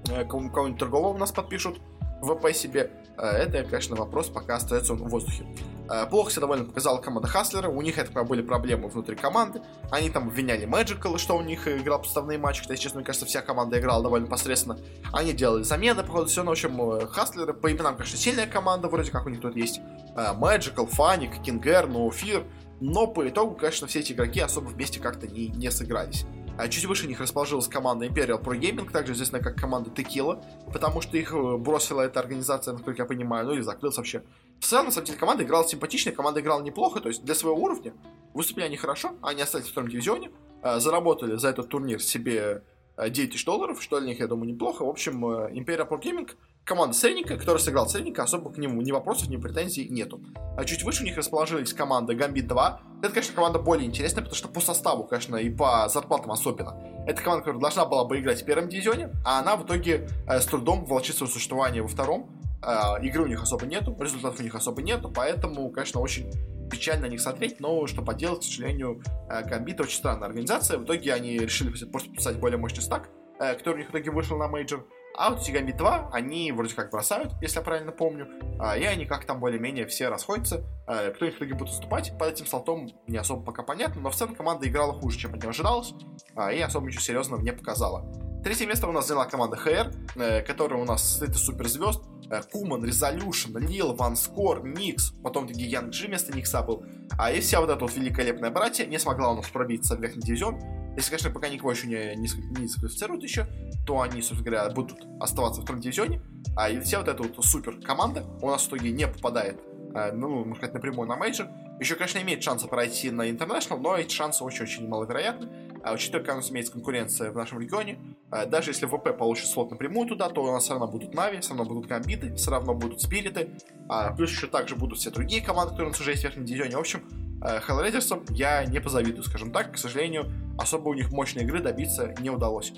[0.08, 1.78] Э, кого-нибудь другого у нас подпишут
[2.22, 5.46] ВП себе, э, это, конечно, вопрос пока остается в воздухе.
[5.88, 10.10] Э, плохо себя довольно показала команда Хаслера, у них, это были проблемы внутри команды, они
[10.10, 13.78] там обвиняли Magical, что у них играл подставные матчи, хотя, честно, мне кажется, вся команда
[13.78, 14.78] играла довольно посредственно,
[15.12, 19.10] они делали замены, походу, все, ну, в общем, Хаслеры, по именам, конечно, сильная команда, вроде
[19.10, 19.80] как у них тут есть.
[20.14, 22.44] Magical, Фаник, Кингер, Ноуфир,
[22.80, 26.26] но по итогу, конечно, все эти игроки особо вместе как-то не, не сыгрались.
[26.58, 30.42] А чуть выше них расположилась команда Imperial Pro Gaming, также известная как команда Tequila,
[30.72, 34.22] потому что их э, бросила эта организация, насколько я понимаю, ну или закрылась вообще.
[34.58, 37.58] В целом, на самом деле, команда играла симпатично, команда играла неплохо, то есть для своего
[37.58, 37.92] уровня
[38.32, 40.30] выступили они хорошо, они остались в втором дивизионе,
[40.62, 42.62] э, заработали за этот турнир себе
[42.96, 44.82] 9 э, тысяч долларов, что для них, я думаю, неплохо.
[44.82, 46.30] В общем, Imperial Pro Gaming
[46.66, 50.20] команда средненькая, которая сыграл средненько, особо к нему ни вопросов, ни претензий нету.
[50.56, 52.80] А чуть выше у них расположились команда Гамбит 2.
[53.02, 56.76] Это, конечно, команда более интересная, потому что по составу, конечно, и по зарплатам особенно.
[57.06, 60.40] Это команда, которая должна была бы играть в первом дивизионе, а она в итоге э,
[60.40, 62.28] с трудом волочит свое существование во втором.
[62.66, 66.32] Э, игры у них особо нету, результатов у них особо нету, поэтому, конечно, очень
[66.68, 70.78] печально на них смотреть, но что поделать, к сожалению, э, Гамбит очень странная организация.
[70.78, 74.10] В итоге они решили просто подписать более мощный стак, э, который у них в итоге
[74.10, 74.84] вышел на мейджор.
[75.18, 78.28] А вот Сигами 2, они вроде как бросают, если я правильно помню,
[78.60, 80.62] а, и они как там более-менее все расходятся.
[80.86, 84.10] А, кто их в итоге будет уступать, под этим слотом не особо пока понятно, но
[84.10, 85.94] в целом команда играла хуже, чем от нее ожидалось,
[86.34, 88.04] а, и особо ничего серьезного не показала.
[88.44, 92.04] Третье место у нас заняла команда HR, э, которая у нас состоит из суперзвезд.
[92.30, 96.84] Э, Куман, Резолюшн, Лил, Ван Скор, Никс, потом таки Янг Джи вместо Никса был.
[97.18, 100.22] А и вся вот эта вот великолепная братия не смогла у нас пробиться в верхний
[100.22, 100.60] дивизион.
[100.96, 102.28] Если, конечно, пока никого еще не, не,
[102.58, 103.46] не дисквалифицируют еще,
[103.86, 106.22] то они, собственно говоря, будут оставаться в втором дивизионе.
[106.56, 109.60] А и вся вот эта вот супер команда у нас в итоге не попадает,
[109.94, 111.48] э, ну, можно сказать, напрямую на мейджор.
[111.80, 115.48] Еще, конечно, имеет шансы пройти на International, но эти шансы очень-очень маловероятны.
[115.86, 118.00] А учитывая, как у нас имеется конкуренция в нашем регионе,
[118.32, 121.38] а, даже если ВП получит слот напрямую туда, то у нас все равно будут Нави,
[121.38, 123.50] все равно будут Гамбиты, все равно будут Спириты,
[123.88, 126.44] а плюс еще также будут все другие команды, которые у нас уже есть в верхнем
[126.44, 126.76] дивизионе.
[126.76, 127.04] В общем,
[127.40, 129.74] Hellraisers'ам я не позавидую, скажем так.
[129.74, 132.72] К сожалению, особо у них мощной игры добиться не удалось.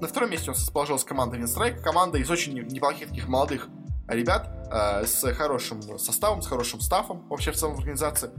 [0.00, 3.68] На втором месте у нас расположилась команда Винстрайк, команда из очень неплохих таких молодых
[4.08, 8.30] ребят, э, с хорошим составом, с хорошим стафом вообще в целом в организации.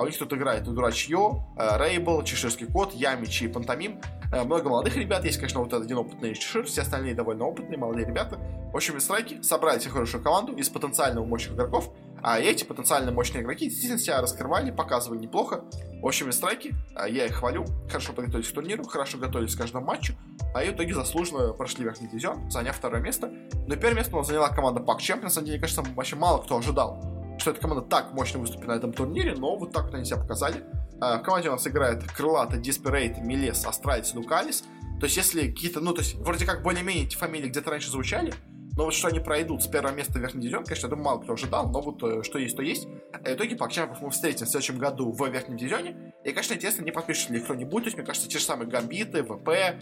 [0.00, 4.00] А у них тут играет Дурачье, э, Рейбл, Чеширский кот, Ямичи и Пантомим.
[4.32, 8.06] Э, много молодых ребят, есть, конечно, вот один опытный Чешир, все остальные довольно опытные, молодые
[8.06, 8.38] ребята.
[8.72, 11.92] В общем, Винстрайки собрали себе хорошую команду из потенциально мощных игроков,
[12.22, 15.64] а эти потенциально мощные игроки действительно себя раскрывали, показывали неплохо.
[16.00, 19.84] В общем, страйки, а, я их хвалю, хорошо подготовились к турниру, хорошо готовились к каждому
[19.84, 20.14] матчу,
[20.54, 23.30] а и в итоге заслуженно прошли верхний дивизион, заняв второе место.
[23.66, 26.56] Но первое место у нас заняла команда PuckChamp, на самом деле, кажется, вообще мало кто
[26.56, 30.04] ожидал, что эта команда так мощно выступит на этом турнире, но вот так вот они
[30.04, 30.64] себя показали.
[31.00, 34.62] А, в команде у нас играет Крылата, Диспирейт, Милес, Астралис, Лукалис.
[35.00, 38.34] То есть, если какие-то, ну, то есть, вроде как более-менее эти фамилии где-то раньше звучали,
[38.76, 41.20] но вот что они пройдут с первого места в верхний дивизион, конечно, я думаю, мало
[41.20, 42.86] кто ожидал, но вот э, что есть, то есть.
[42.86, 46.14] В итоге PuckChamp ов мы встретим в следующем году в верхнем дивизионе.
[46.24, 47.82] И, конечно, интересно, не подпишет ли кто-нибудь.
[47.82, 49.74] То есть, мне кажется, те же самые Гамбиты, ВП, э,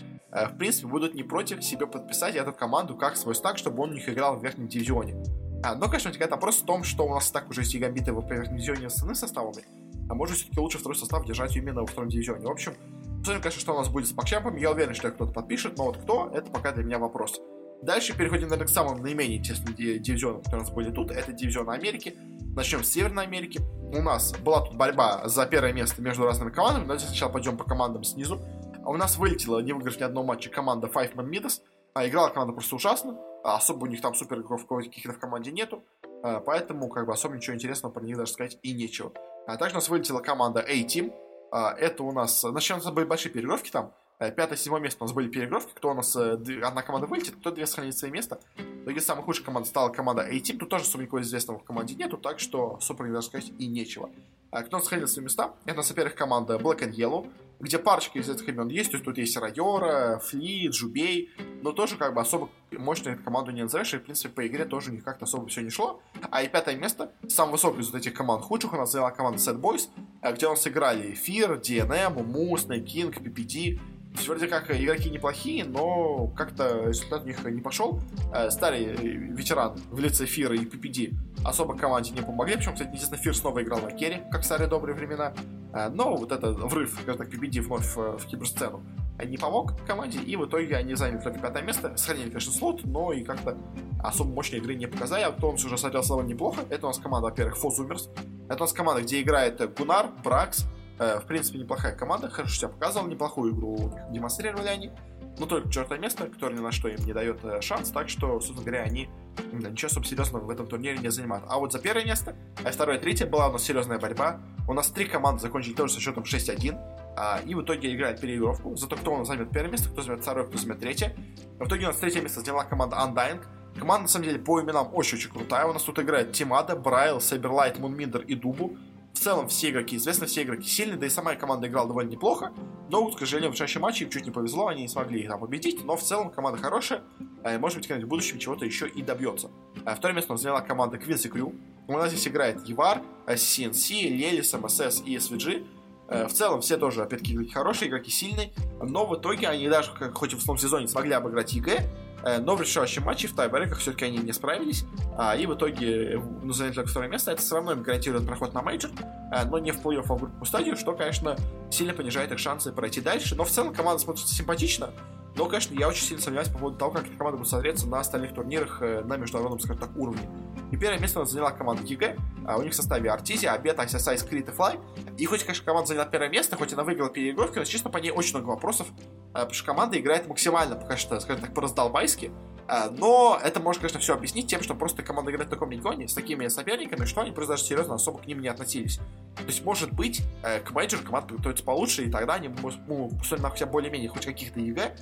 [0.49, 3.95] в принципе, будут не против себе подписать эту команду как свой стак, чтобы он у
[3.95, 5.23] них играл в верхнем дивизионе.
[5.63, 8.13] А, но, конечно, возникает вопрос в том, что у нас так уже есть и Гамбиты
[8.13, 9.65] в верхнем дивизионе с составами.
[10.09, 12.47] А может, все-таки лучше второй состав держать именно во втором дивизионе.
[12.47, 12.75] В общем,
[13.19, 14.57] посмотрим, конечно, что у нас будет с Пакчампом.
[14.57, 17.41] Я уверен, что кто-то подпишет, но вот кто, это пока для меня вопрос.
[17.83, 21.11] Дальше переходим, наверное, к самым наименее тесным дивизионам, которые у нас были тут.
[21.11, 22.15] Это дивизион Америки.
[22.57, 23.61] Начнем с Северной Америки.
[23.93, 26.85] У нас была тут борьба за первое место между разными командами.
[26.85, 28.41] Давайте сначала пойдем по командам снизу.
[28.85, 31.61] У нас вылетела, не выиграв ни одного матча, команда Five Man Midas.
[31.95, 33.17] А играла команда просто ужасно.
[33.49, 35.83] А особо у них там супер игроков каких-то в команде нету.
[36.23, 39.13] А, поэтому, как бы, особо ничего интересного про них даже сказать и нечего.
[39.47, 41.13] А также у нас вылетела команда A-Team.
[41.51, 42.45] Это у нас...
[42.45, 43.95] Начнем с большие перегровки там.
[44.19, 46.33] Э, пятое, седьмое место у нас были перегровки, кто у нас э,
[46.63, 48.39] одна команда вылетит, кто две сохранит свои места.
[48.57, 51.95] В итоге самая худшая команда стала команда A-Team, тут тоже особо никакого известного в команде
[51.95, 54.11] нету, так что не даже сказать и нечего.
[54.51, 55.55] А кто сохранил свои места?
[55.67, 57.31] Это, у во-первых, команда Black and Yellow,
[57.61, 61.31] где парочка из этих имен есть, то есть тут есть Райора, Фли, Джубей,
[61.61, 64.65] но тоже как бы особо мощную эту команду не назовешь, и в принципе по игре
[64.65, 66.01] тоже никак как-то особо все не шло.
[66.31, 69.39] А и пятое место, самый высокий из вот этих команд худших, у нас заняла команда
[69.39, 69.89] Sad Boys,
[70.23, 72.15] э, где у нас играли Fear, DNM,
[72.55, 73.81] Snake King, PPD,
[74.19, 78.01] то есть, вроде как игроки неплохие, но как-то результат у них не пошел.
[78.35, 81.15] Э, старый э, ветеран в лице Фира и PPD
[81.45, 82.57] особо команде не помогли.
[82.57, 85.35] Причем, кстати, естественно, Фир снова играл на керри, как в старые добрые времена.
[85.73, 88.83] Э, но вот этот врыв, скажем PPD вновь в киберсцену
[89.25, 93.13] не помог команде, и в итоге они заняли только пятое место, сохранили, конечно, слот, но
[93.13, 93.57] и как-то
[94.03, 97.29] особо мощной игры не показали, а нас уже смотрелся довольно неплохо, это у нас команда,
[97.29, 98.11] во-первых, Фозумерс,
[98.49, 100.67] это у нас команда, где играет Гунар, Бракс,
[100.99, 104.91] Э, в принципе, неплохая команда, хорошо себя показывала, неплохую игру у них демонстрировали они.
[105.39, 108.41] Но только четвертое место, которое ни на что им не дает э, шанс, так что,
[108.41, 109.09] собственно говоря, они
[109.53, 111.45] да, ничего особо серьезного в этом турнире не занимают.
[111.49, 112.35] А вот за первое место,
[112.65, 114.41] а второе и третье была у нас серьезная борьба.
[114.67, 116.77] У нас три команды закончили тоже со счетом 6-1.
[117.17, 118.77] А, и в итоге играют переигровку.
[118.77, 121.17] Зато кто у нас займет первое место, кто займет второе, кто займет третье.
[121.59, 123.45] В итоге у нас третье место заняла команда Undying.
[123.79, 125.67] Команда, на самом деле, по именам очень-очень крутая.
[125.67, 128.77] У нас тут играет Тимада, Брайл, Сайберлайт, Мунминдер и Дубу
[129.19, 132.53] в целом все игроки, известно, все игроки сильные, да и сама команда играла довольно неплохо,
[132.89, 135.41] но, к сожалению, в чаще матче им чуть не повезло, они не смогли их там
[135.41, 139.03] победить, но в целом команда хорошая, и, э, может быть, в будущем чего-то еще и
[139.03, 139.51] добьется.
[139.85, 141.53] А второе место у нас заняла команда Quincy Crew.
[141.89, 145.67] У нас здесь играет YawaR, CCnC, Lelis, MSS и SVG.
[146.09, 149.91] Э, в целом все тоже, опять-таки, игроки хорошие, игроки сильные, но в итоге они даже,
[150.15, 152.08] хоть и в основном сезоне, смогли обыграть EG, Э,
[152.41, 154.85] но в решающем матче в тайбрейках все-таки они не справились,
[155.17, 157.31] а, и в итоге ну, заняли только второе место.
[157.33, 158.91] Это все равно им гарантирует проход на мейджор,
[159.33, 161.37] э, но не в плей-офф, а в групповую стадию, что, конечно,
[161.71, 163.35] сильно понижает их шансы пройти дальше.
[163.35, 164.91] Но в целом команда смотрится симпатично.
[165.39, 168.01] Но, конечно, я очень сильно сомневаюсь по поводу того, как эта команда будет смотреться на
[168.01, 170.29] остальных турнирах э, на международном, скажем так, уровне.
[170.73, 172.17] И первое место заняла команда EG.
[172.45, 174.81] А у них в составе Arteezy, Abed, iceiceice, Cr1t и Fly.
[175.17, 178.11] И хоть, конечно, команда заняла первое место, хоть она выиграла переигровки, но, честно, по ней
[178.11, 178.89] очень много вопросов.
[179.33, 182.33] Потому что команда играет максимально, пока что, скажем так, по-раздолбайски.
[182.71, 186.07] А, но это может, конечно, все объяснить тем, что просто команда играет в таком регионе
[186.07, 189.01] с такими соперниками, что они просто даже серьезно особо к ним не относились.
[189.37, 192.49] То есть, может быть, э, к мейджору команда готовится получше, и тогда они
[192.87, 194.95] ну, судя на себя более-менее хоть каких-то EG,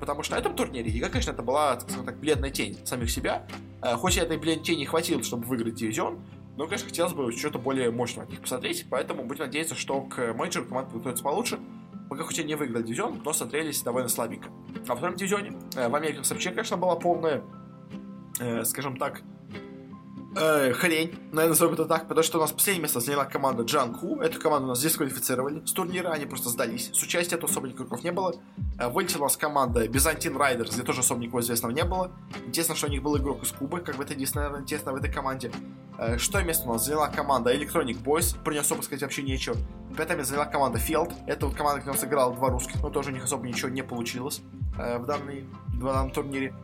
[0.00, 3.46] потому что на этом турнире EG, конечно, это была, скажем так, бледная тень самих себя.
[3.82, 6.20] Э, хоть этой бледной тени хватило, чтобы выиграть дивизион,
[6.56, 10.32] но, конечно, хотелось бы что-то более мощного от них посмотреть, поэтому будем надеяться, что к
[10.34, 11.58] мейджору команда подготовится получше.
[12.08, 14.50] Пока хоть и не выиграли дивизион, но смотрелись довольно слабенько.
[14.86, 17.42] А во втором дивизионе э, в Америке вообще, конечно, была полная,
[18.40, 19.22] э, скажем так,
[20.36, 23.94] э, хрень, наверное, назовем это так, потому что у нас последнее место заняла команда Джан
[23.94, 24.20] Ху.
[24.20, 26.90] Эту команду у нас дисквалифицировали с турнира, они просто сдались.
[26.92, 28.34] С участия тут особо игроков не было.
[28.78, 32.12] Э, вылетела у нас команда Byzantine Riders, где тоже особо никого известного не было.
[32.46, 34.96] Интересно, что у них был игрок из Кубы, как бы это единственное, наверное, интересно в
[34.96, 35.50] этой команде.
[35.98, 39.56] Э, шестое место у нас заняла команда Electronic Boys, про нее особо сказать вообще нечего.
[39.96, 42.90] Пятое место заняла команда Field, это вот команда, где у нас играла два русских, но
[42.90, 44.42] тоже у них особо ничего не получилось
[44.78, 46.54] э, в, данной, в данном турнире.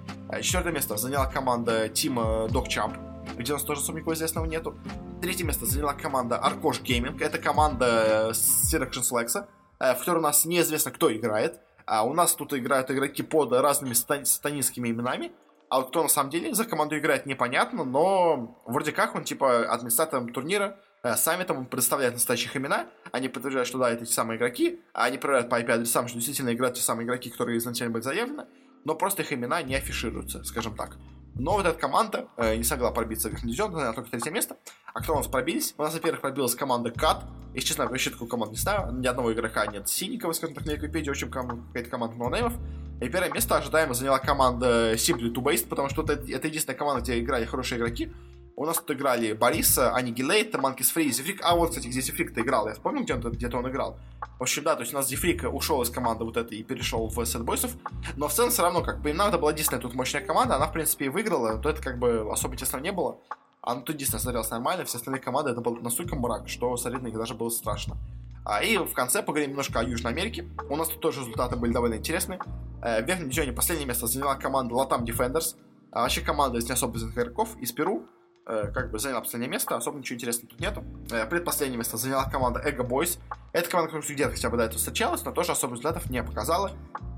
[0.43, 4.77] Четвертое место заняла команда Team Dog Champ, где у нас тоже особо никого известного нету.
[5.21, 7.23] Третье место заняла команда Arkosh Gaming.
[7.23, 9.47] Это команда Seduction Lex,
[9.79, 11.61] в которой у нас неизвестно, кто играет.
[11.87, 15.33] А у нас тут играют игроки под разными сатанинскими именами.
[15.71, 19.73] А вот кто на самом деле за команду играет, непонятно, но вроде как он, типа,
[19.73, 24.37] администратором турнира, э, сами там предоставляют настоящих имена, они подтверждают, что да, это те самые
[24.37, 28.03] игроки, а они проверяют по IP-адресам, что действительно играют те самые игроки, которые изначально были
[28.03, 28.47] заявлены,
[28.85, 30.97] но просто их имена не афишируются, скажем так.
[31.41, 34.59] Но вот эта команда э, не смогла пробиться в верхний дивизион, заняла только третье место.
[34.93, 35.75] А кто у нас пробились?
[35.79, 37.25] У нас, во-первых, пробилась команда КАТ.
[37.55, 38.93] Если честно, вообще такую команду не знаю.
[38.93, 41.09] Ни одного игрока нет синенького, скажем так, на Википедии.
[41.09, 42.53] Очень какая-то команда ноунеймов.
[43.01, 47.01] И первое место ожидаемо заняла команда Simply to Based, потому что это, это единственная команда,
[47.01, 48.13] где играли хорошие игроки.
[48.61, 51.41] У нас тут играли Бориса, Анигилейт, Манкис Фри, Зефрик.
[51.43, 52.69] А вот, кстати, где Зефрик-то играл.
[52.69, 53.97] Я вспомнил, где он, где-то он играл.
[54.39, 57.09] В общем, да, то есть у нас Зефрик ушел из команды вот этой и перешел
[57.09, 57.71] в Сетбойсов.
[58.17, 60.57] Но в целом все равно, как бы, надо была единственная тут мощная команда.
[60.57, 61.57] Она, в принципе, и выиграла.
[61.57, 63.17] То это как бы особо тесно не было.
[63.63, 64.85] А ну тут единственное смотрелось нормально.
[64.85, 67.97] Все остальные команды это был настолько мрак, что смотреть на даже было страшно.
[68.45, 70.45] А, и в конце поговорим немножко о Южной Америке.
[70.69, 72.39] У нас тут тоже результаты были довольно интересные.
[72.83, 75.57] Э, в верхнем дивизионе последнее место заняла команда Latam Defenders.
[75.93, 78.07] А вообще команда из не особо известных игроков из Перу.
[78.51, 80.85] Э, как бы заняла последнее место, особо ничего интересного тут нету.
[81.13, 83.21] Э, предпоследнее место заняла команда Ego Boys.
[83.53, 86.73] Эта команда, которая где-то хотя бы до этого встречалась, но тоже особо результатов не показала.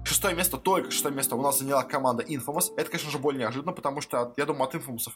[0.04, 2.74] Шестое место, только шестое место у нас заняла команда Infamous.
[2.76, 5.08] Это, конечно же, более неожиданно, потому что, я думаю, от Infamous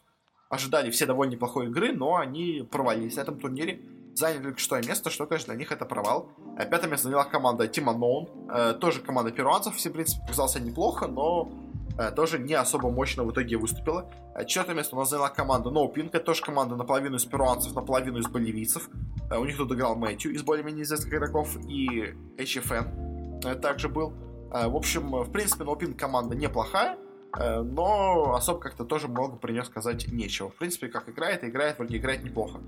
[0.49, 3.83] ожидали все довольно неплохой игры, но они провалились на этом турнире.
[4.15, 6.31] Заняли только шестое место, что, конечно, для них это провал.
[6.59, 8.79] Э, пятое место заняла команда Team Unknown.
[8.79, 11.66] Тоже команда перуанцев, все, в принципе, показался неплохо, но Э,
[12.15, 14.11] тоже не особо мощно в итоге выступила.
[14.35, 17.75] Э, четвертое место у нас заняла команда No Pink, это тоже команда наполовину из перуанцев,
[17.75, 18.89] наполовину из боливийцев.
[19.31, 24.13] Э, у них тут играл Мэтью из более-менее известных игроков и HFN также был.
[24.51, 26.97] В общем, в принципе, No Pink команда неплохая,
[27.37, 30.51] но особо как-то тоже много про нее сказать нечего.
[30.51, 32.61] В принципе, как играет, играет, вроде играет неплохо.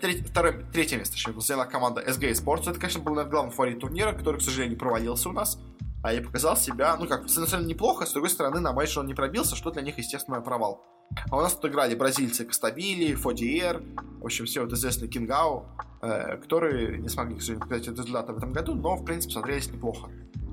[0.00, 2.70] Треть, второе, третье место еще заняла команда SG Sports.
[2.70, 5.58] Это, конечно, был наверное, главный фаворит турнира, который, к сожалению, провалился у нас
[6.02, 9.14] а и показал себя, ну как, с неплохо, с другой стороны, на матч он не
[9.14, 10.84] пробился, что для них, естественно, провал.
[11.30, 13.82] А у нас тут играли бразильцы Костабили, Фодиер,
[14.20, 15.66] в общем, все вот известные Кингау,
[16.02, 19.72] э, которые не смогли, к сожалению, показать результаты в этом году, но, в принципе, смотрелись
[19.72, 20.08] неплохо.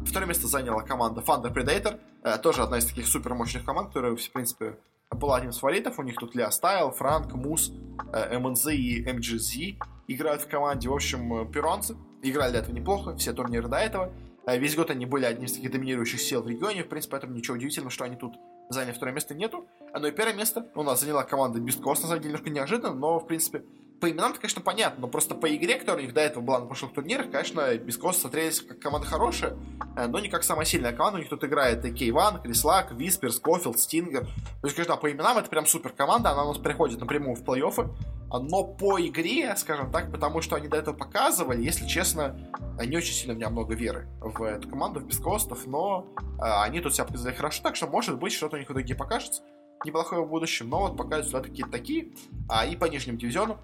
[0.05, 4.15] Второе место заняла команда Thunder Predator, э, тоже одна из таких супер мощных команд, которая,
[4.15, 4.77] в принципе,
[5.11, 5.99] была одним из фаворитов.
[5.99, 7.71] У них тут Лео Стайл, Франк, Мус,
[8.13, 9.77] э, МНЗ и МГЗ
[10.07, 10.89] играют в команде.
[10.89, 14.11] В общем, э, перуанцы играли до этого неплохо, все турниры до этого.
[14.47, 17.33] Э, весь год они были одним из таких доминирующих сил в регионе, в принципе, поэтому
[17.33, 18.35] ничего удивительного, что они тут
[18.69, 19.67] заняли второе место нету.
[19.93, 22.49] А ну и первое место у нас заняла команда Beast Coast, на самом деле, немножко
[22.49, 23.63] неожиданно, но, в принципе,
[23.99, 26.65] по именам-то, конечно, понятно, но просто по игре, которая у них до этого была на
[26.65, 29.57] прошлых турнирах, конечно, Coast смотрелись как команда хорошая,
[29.95, 31.17] э, но не как самая сильная команда.
[31.17, 34.25] У них тут играет и Кейван, Крислак, Виспер, Скофилд, Стингер.
[34.25, 37.43] То есть, конечно, по именам это прям супер команда, она у нас приходит напрямую в
[37.43, 37.89] плей-оффы.
[38.31, 42.37] Но по игре, скажем так, потому что они до этого показывали, если честно,
[42.85, 46.81] не очень сильно у меня много веры в эту команду, в Бескостов, но э, они
[46.81, 49.43] тут себя показали хорошо, так что, может быть, что-то у них в итоге покажется
[49.85, 52.11] неплохое в будущем, но вот пока результаты какие-то такие.
[52.49, 53.59] А, и по нижнему дивизиону,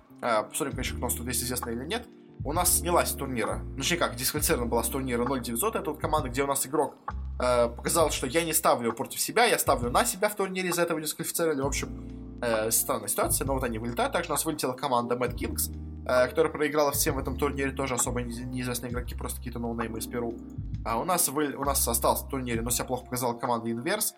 [0.50, 2.08] посмотрим, конечно, кто у нас тут есть известно или нет,
[2.46, 6.00] у нас снялась с турнира, ну, точнее как, дисквалифицирована была с турнира 0900, это вот
[6.00, 6.96] команда, где у нас игрок
[7.40, 10.84] э, показал, что я не ставлю против себя, я ставлю на себя в турнире, из-за
[10.84, 11.90] этого дисквалифицировали, в общем,
[12.44, 14.12] Э, странная ситуация, но вот они вылетают.
[14.12, 15.72] Также у нас вылетела команда Mad Kings,
[16.06, 20.08] э, которая проиграла всем в этом турнире, тоже особо неизвестные игроки, просто какие-то ноунеймы из
[20.08, 20.34] Перу.
[20.84, 24.14] А у нас, вы, у нас остался в турнире, но себя плохо показала команда Inverse.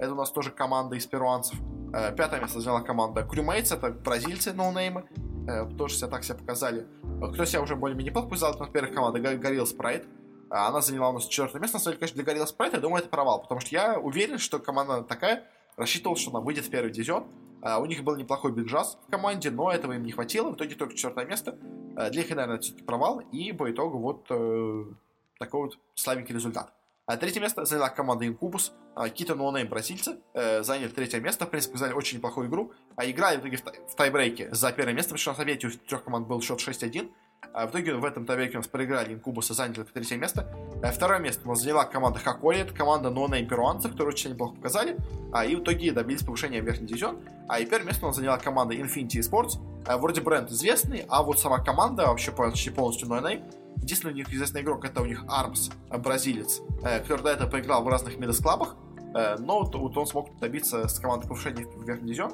[0.00, 1.56] Это у нас тоже команда из перуанцев.
[1.94, 5.04] Э, пятое место заняла команда Crewmates, это бразильцы ноунеймы.
[5.48, 6.86] Э, тоже себя так себя показали.
[7.32, 10.06] Кто себя уже более-менее неплохо показал, это, во-первых, команда Gorilla Sprite.
[10.50, 11.76] Она заняла у нас четвертое место.
[11.76, 14.38] На самом деле, конечно, для Gorilla Sprite, я думаю, это провал, потому что я уверен,
[14.38, 15.44] что команда такая,
[15.76, 17.26] рассчитывал, что она выйдет в первый дивизион,
[17.60, 20.50] Uh, у них был неплохой бигджаз в команде, но этого им не хватило.
[20.50, 21.58] В итоге только четвертое место.
[21.96, 23.18] Uh, для них, наверное, все-таки провал.
[23.32, 24.94] И по итогу вот uh,
[25.40, 26.72] такой вот слабенький результат.
[27.08, 28.74] А третье место заняла команда Инкубус.
[28.94, 31.46] А, какие-то бразильцы э, заняли третье место.
[31.46, 32.72] В принципе, показали очень неплохую игру.
[32.96, 35.70] А играли в итоге в, тай- в тайбрейке за первое место, что на совете у
[35.70, 37.10] трех команд был счет 6-1.
[37.54, 40.54] А в итоге в этом тайбрейке у нас проиграли Incubus заняли третье место.
[40.82, 42.58] А второе место у нас заняла команда Hokori.
[42.58, 44.98] Это команда ноунейм перуанцев, которые очень неплохо показали.
[45.32, 47.20] А, и в итоге добились повышения в верхний дивизион.
[47.48, 49.52] А и первое место у нас заняла команда Infinity Esports.
[49.86, 53.44] А, вроде бренд известный, а вот сама команда вообще почти полностью ноунейм.
[53.82, 57.50] Единственный у них известный игрок это у них Армс, э, бразилец, э, который до этого
[57.50, 58.76] поиграл в разных Midas Club ах,
[59.14, 62.32] э, но вот, он смог добиться с командой повышения в верхний дивизион,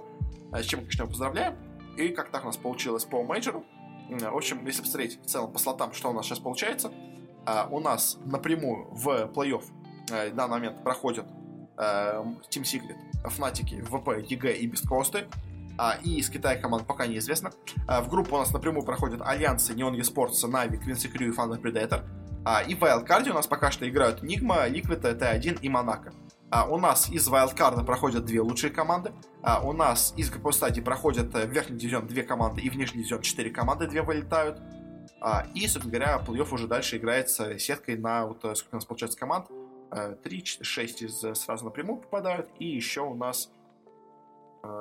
[0.52, 1.54] с чем конечно, поздравляем.
[1.96, 3.64] И как так у нас получилось по мейджору.
[4.08, 6.92] В общем, если посмотреть в целом по слотам, что у нас сейчас получается,
[7.70, 9.62] у нас напрямую в плей-офф
[10.08, 11.26] в данный момент проходят
[11.76, 15.26] Team Secret, Fnatic, ВП, EG и beastcoast ы.
[15.76, 17.52] А, и из Китая команд пока неизвестно.
[17.86, 21.60] А, в группу у нас напрямую проходят Альянсы, Neon Esports, Navi, Quincy Crew и Thunder
[21.60, 22.04] Predator.
[22.44, 26.12] А, и в Wildcard у нас пока что играют Nigma, Liquid, T1 и Монако.
[26.68, 29.12] У нас из Wildcard проходят две лучшие команды.
[29.64, 32.98] У нас из групповой стадии проходят э, в верхний дивизион две команды и в нижний
[32.98, 34.60] дивизион четыре команды, две вылетают.
[35.54, 39.18] И, собственно говоря, плей-офф уже дальше играется сеткой на, вот, э, сколько у нас получается
[39.18, 39.48] команд,
[40.22, 43.50] 3, 6 из э, сразу напрямую попадают, и еще у нас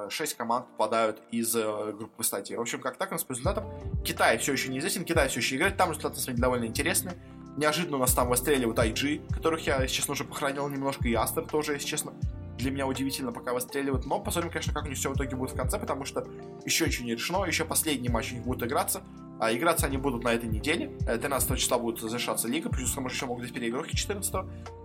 [0.10, 2.56] 6 команд попадают из э, группы стадии.
[2.56, 3.66] В общем, как так у нас по результатам.
[4.04, 7.16] Китай все еще неизвестен, Китай все еще играет, там результаты деле довольно интересные.
[7.58, 11.46] Неожиданно у нас там выстреливают IG, которых я, если честно, уже похоронил немножко, и Астер
[11.46, 12.14] тоже, если честно.
[12.58, 14.06] Для меня удивительно, пока выстреливают.
[14.06, 16.28] Но посмотрим, конечно, как у них все в итоге будет в конце, потому что
[16.66, 19.04] еще ничего не решено, еще последний матч у них будет играться.
[19.44, 20.90] А играться они будут на этой неделе.
[21.06, 24.34] Э, 13 числа будет завершаться лига, плюс же еще могут быть переигровки 14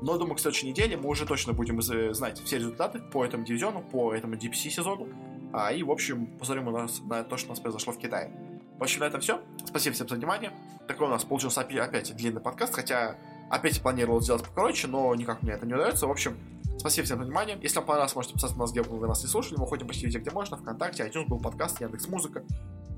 [0.02, 3.44] Но, думаю, к следующей неделе мы уже точно будем э, знать все результаты по этому
[3.44, 5.06] дивизиону, по этому DPC сезону.
[5.52, 8.32] А, и, в общем, посмотрим у нас на то, что у нас произошло в Китае.
[8.80, 9.40] В общем, на этом все.
[9.64, 10.50] Спасибо всем за внимание.
[10.88, 13.16] Такой у нас получился опять длинный подкаст, хотя
[13.50, 16.08] опять планировал сделать покороче, но никак мне это не удается.
[16.08, 16.36] В общем,
[16.78, 17.56] спасибо всем за внимание.
[17.62, 19.56] Если вам понравилось, можете подписаться на нас, где вы нас не слушали.
[19.56, 20.56] Мы ходим почти везде, где можно.
[20.56, 22.42] Вконтакте, iTunes, был подкаст, Яндекс Музыка.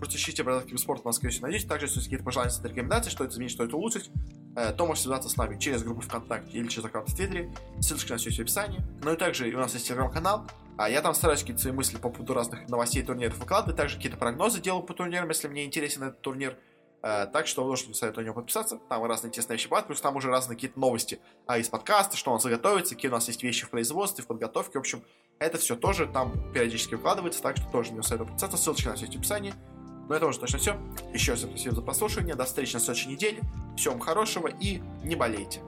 [0.01, 1.69] Просто ищите Бразильский спорт, на скорее всего, найдете.
[1.69, 4.11] Также, если есть какие-то пожелания, рекомендации, что это изменить, что это улучшить,
[4.57, 7.53] э, то можете связаться с нами через группу ВКонтакте или через аккаунт в Твиттере.
[7.81, 8.83] Ссылочка на все есть в описании.
[9.03, 10.47] Ну и также у нас есть телеграм-канал.
[10.79, 13.77] А я там стараюсь какие-то свои мысли по поводу разных новостей турниров выкладывать.
[13.77, 16.57] Также какие-то прогнозы делаю по турнирам, если мне интересен этот турнир.
[17.03, 18.79] Э, так что можете советую на него подписаться.
[18.89, 19.87] Там разные интересные вещи бывают.
[19.87, 23.15] Плюс там уже разные какие-то новости а, из подкаста, что у нас заготовится, какие у
[23.15, 24.79] нас есть вещи в производстве, в подготовке.
[24.79, 25.03] В общем,
[25.39, 27.43] это все тоже там периодически выкладывается.
[27.43, 28.57] Так что тоже не советую подписаться.
[28.57, 29.55] Ссылочка на все есть в описании.
[30.11, 30.77] Ну это уже точно все.
[31.15, 32.35] Еще раз спасибо за прослушивание.
[32.35, 33.43] До встречи на следующей неделе.
[33.77, 35.61] Всем хорошего и не болейте.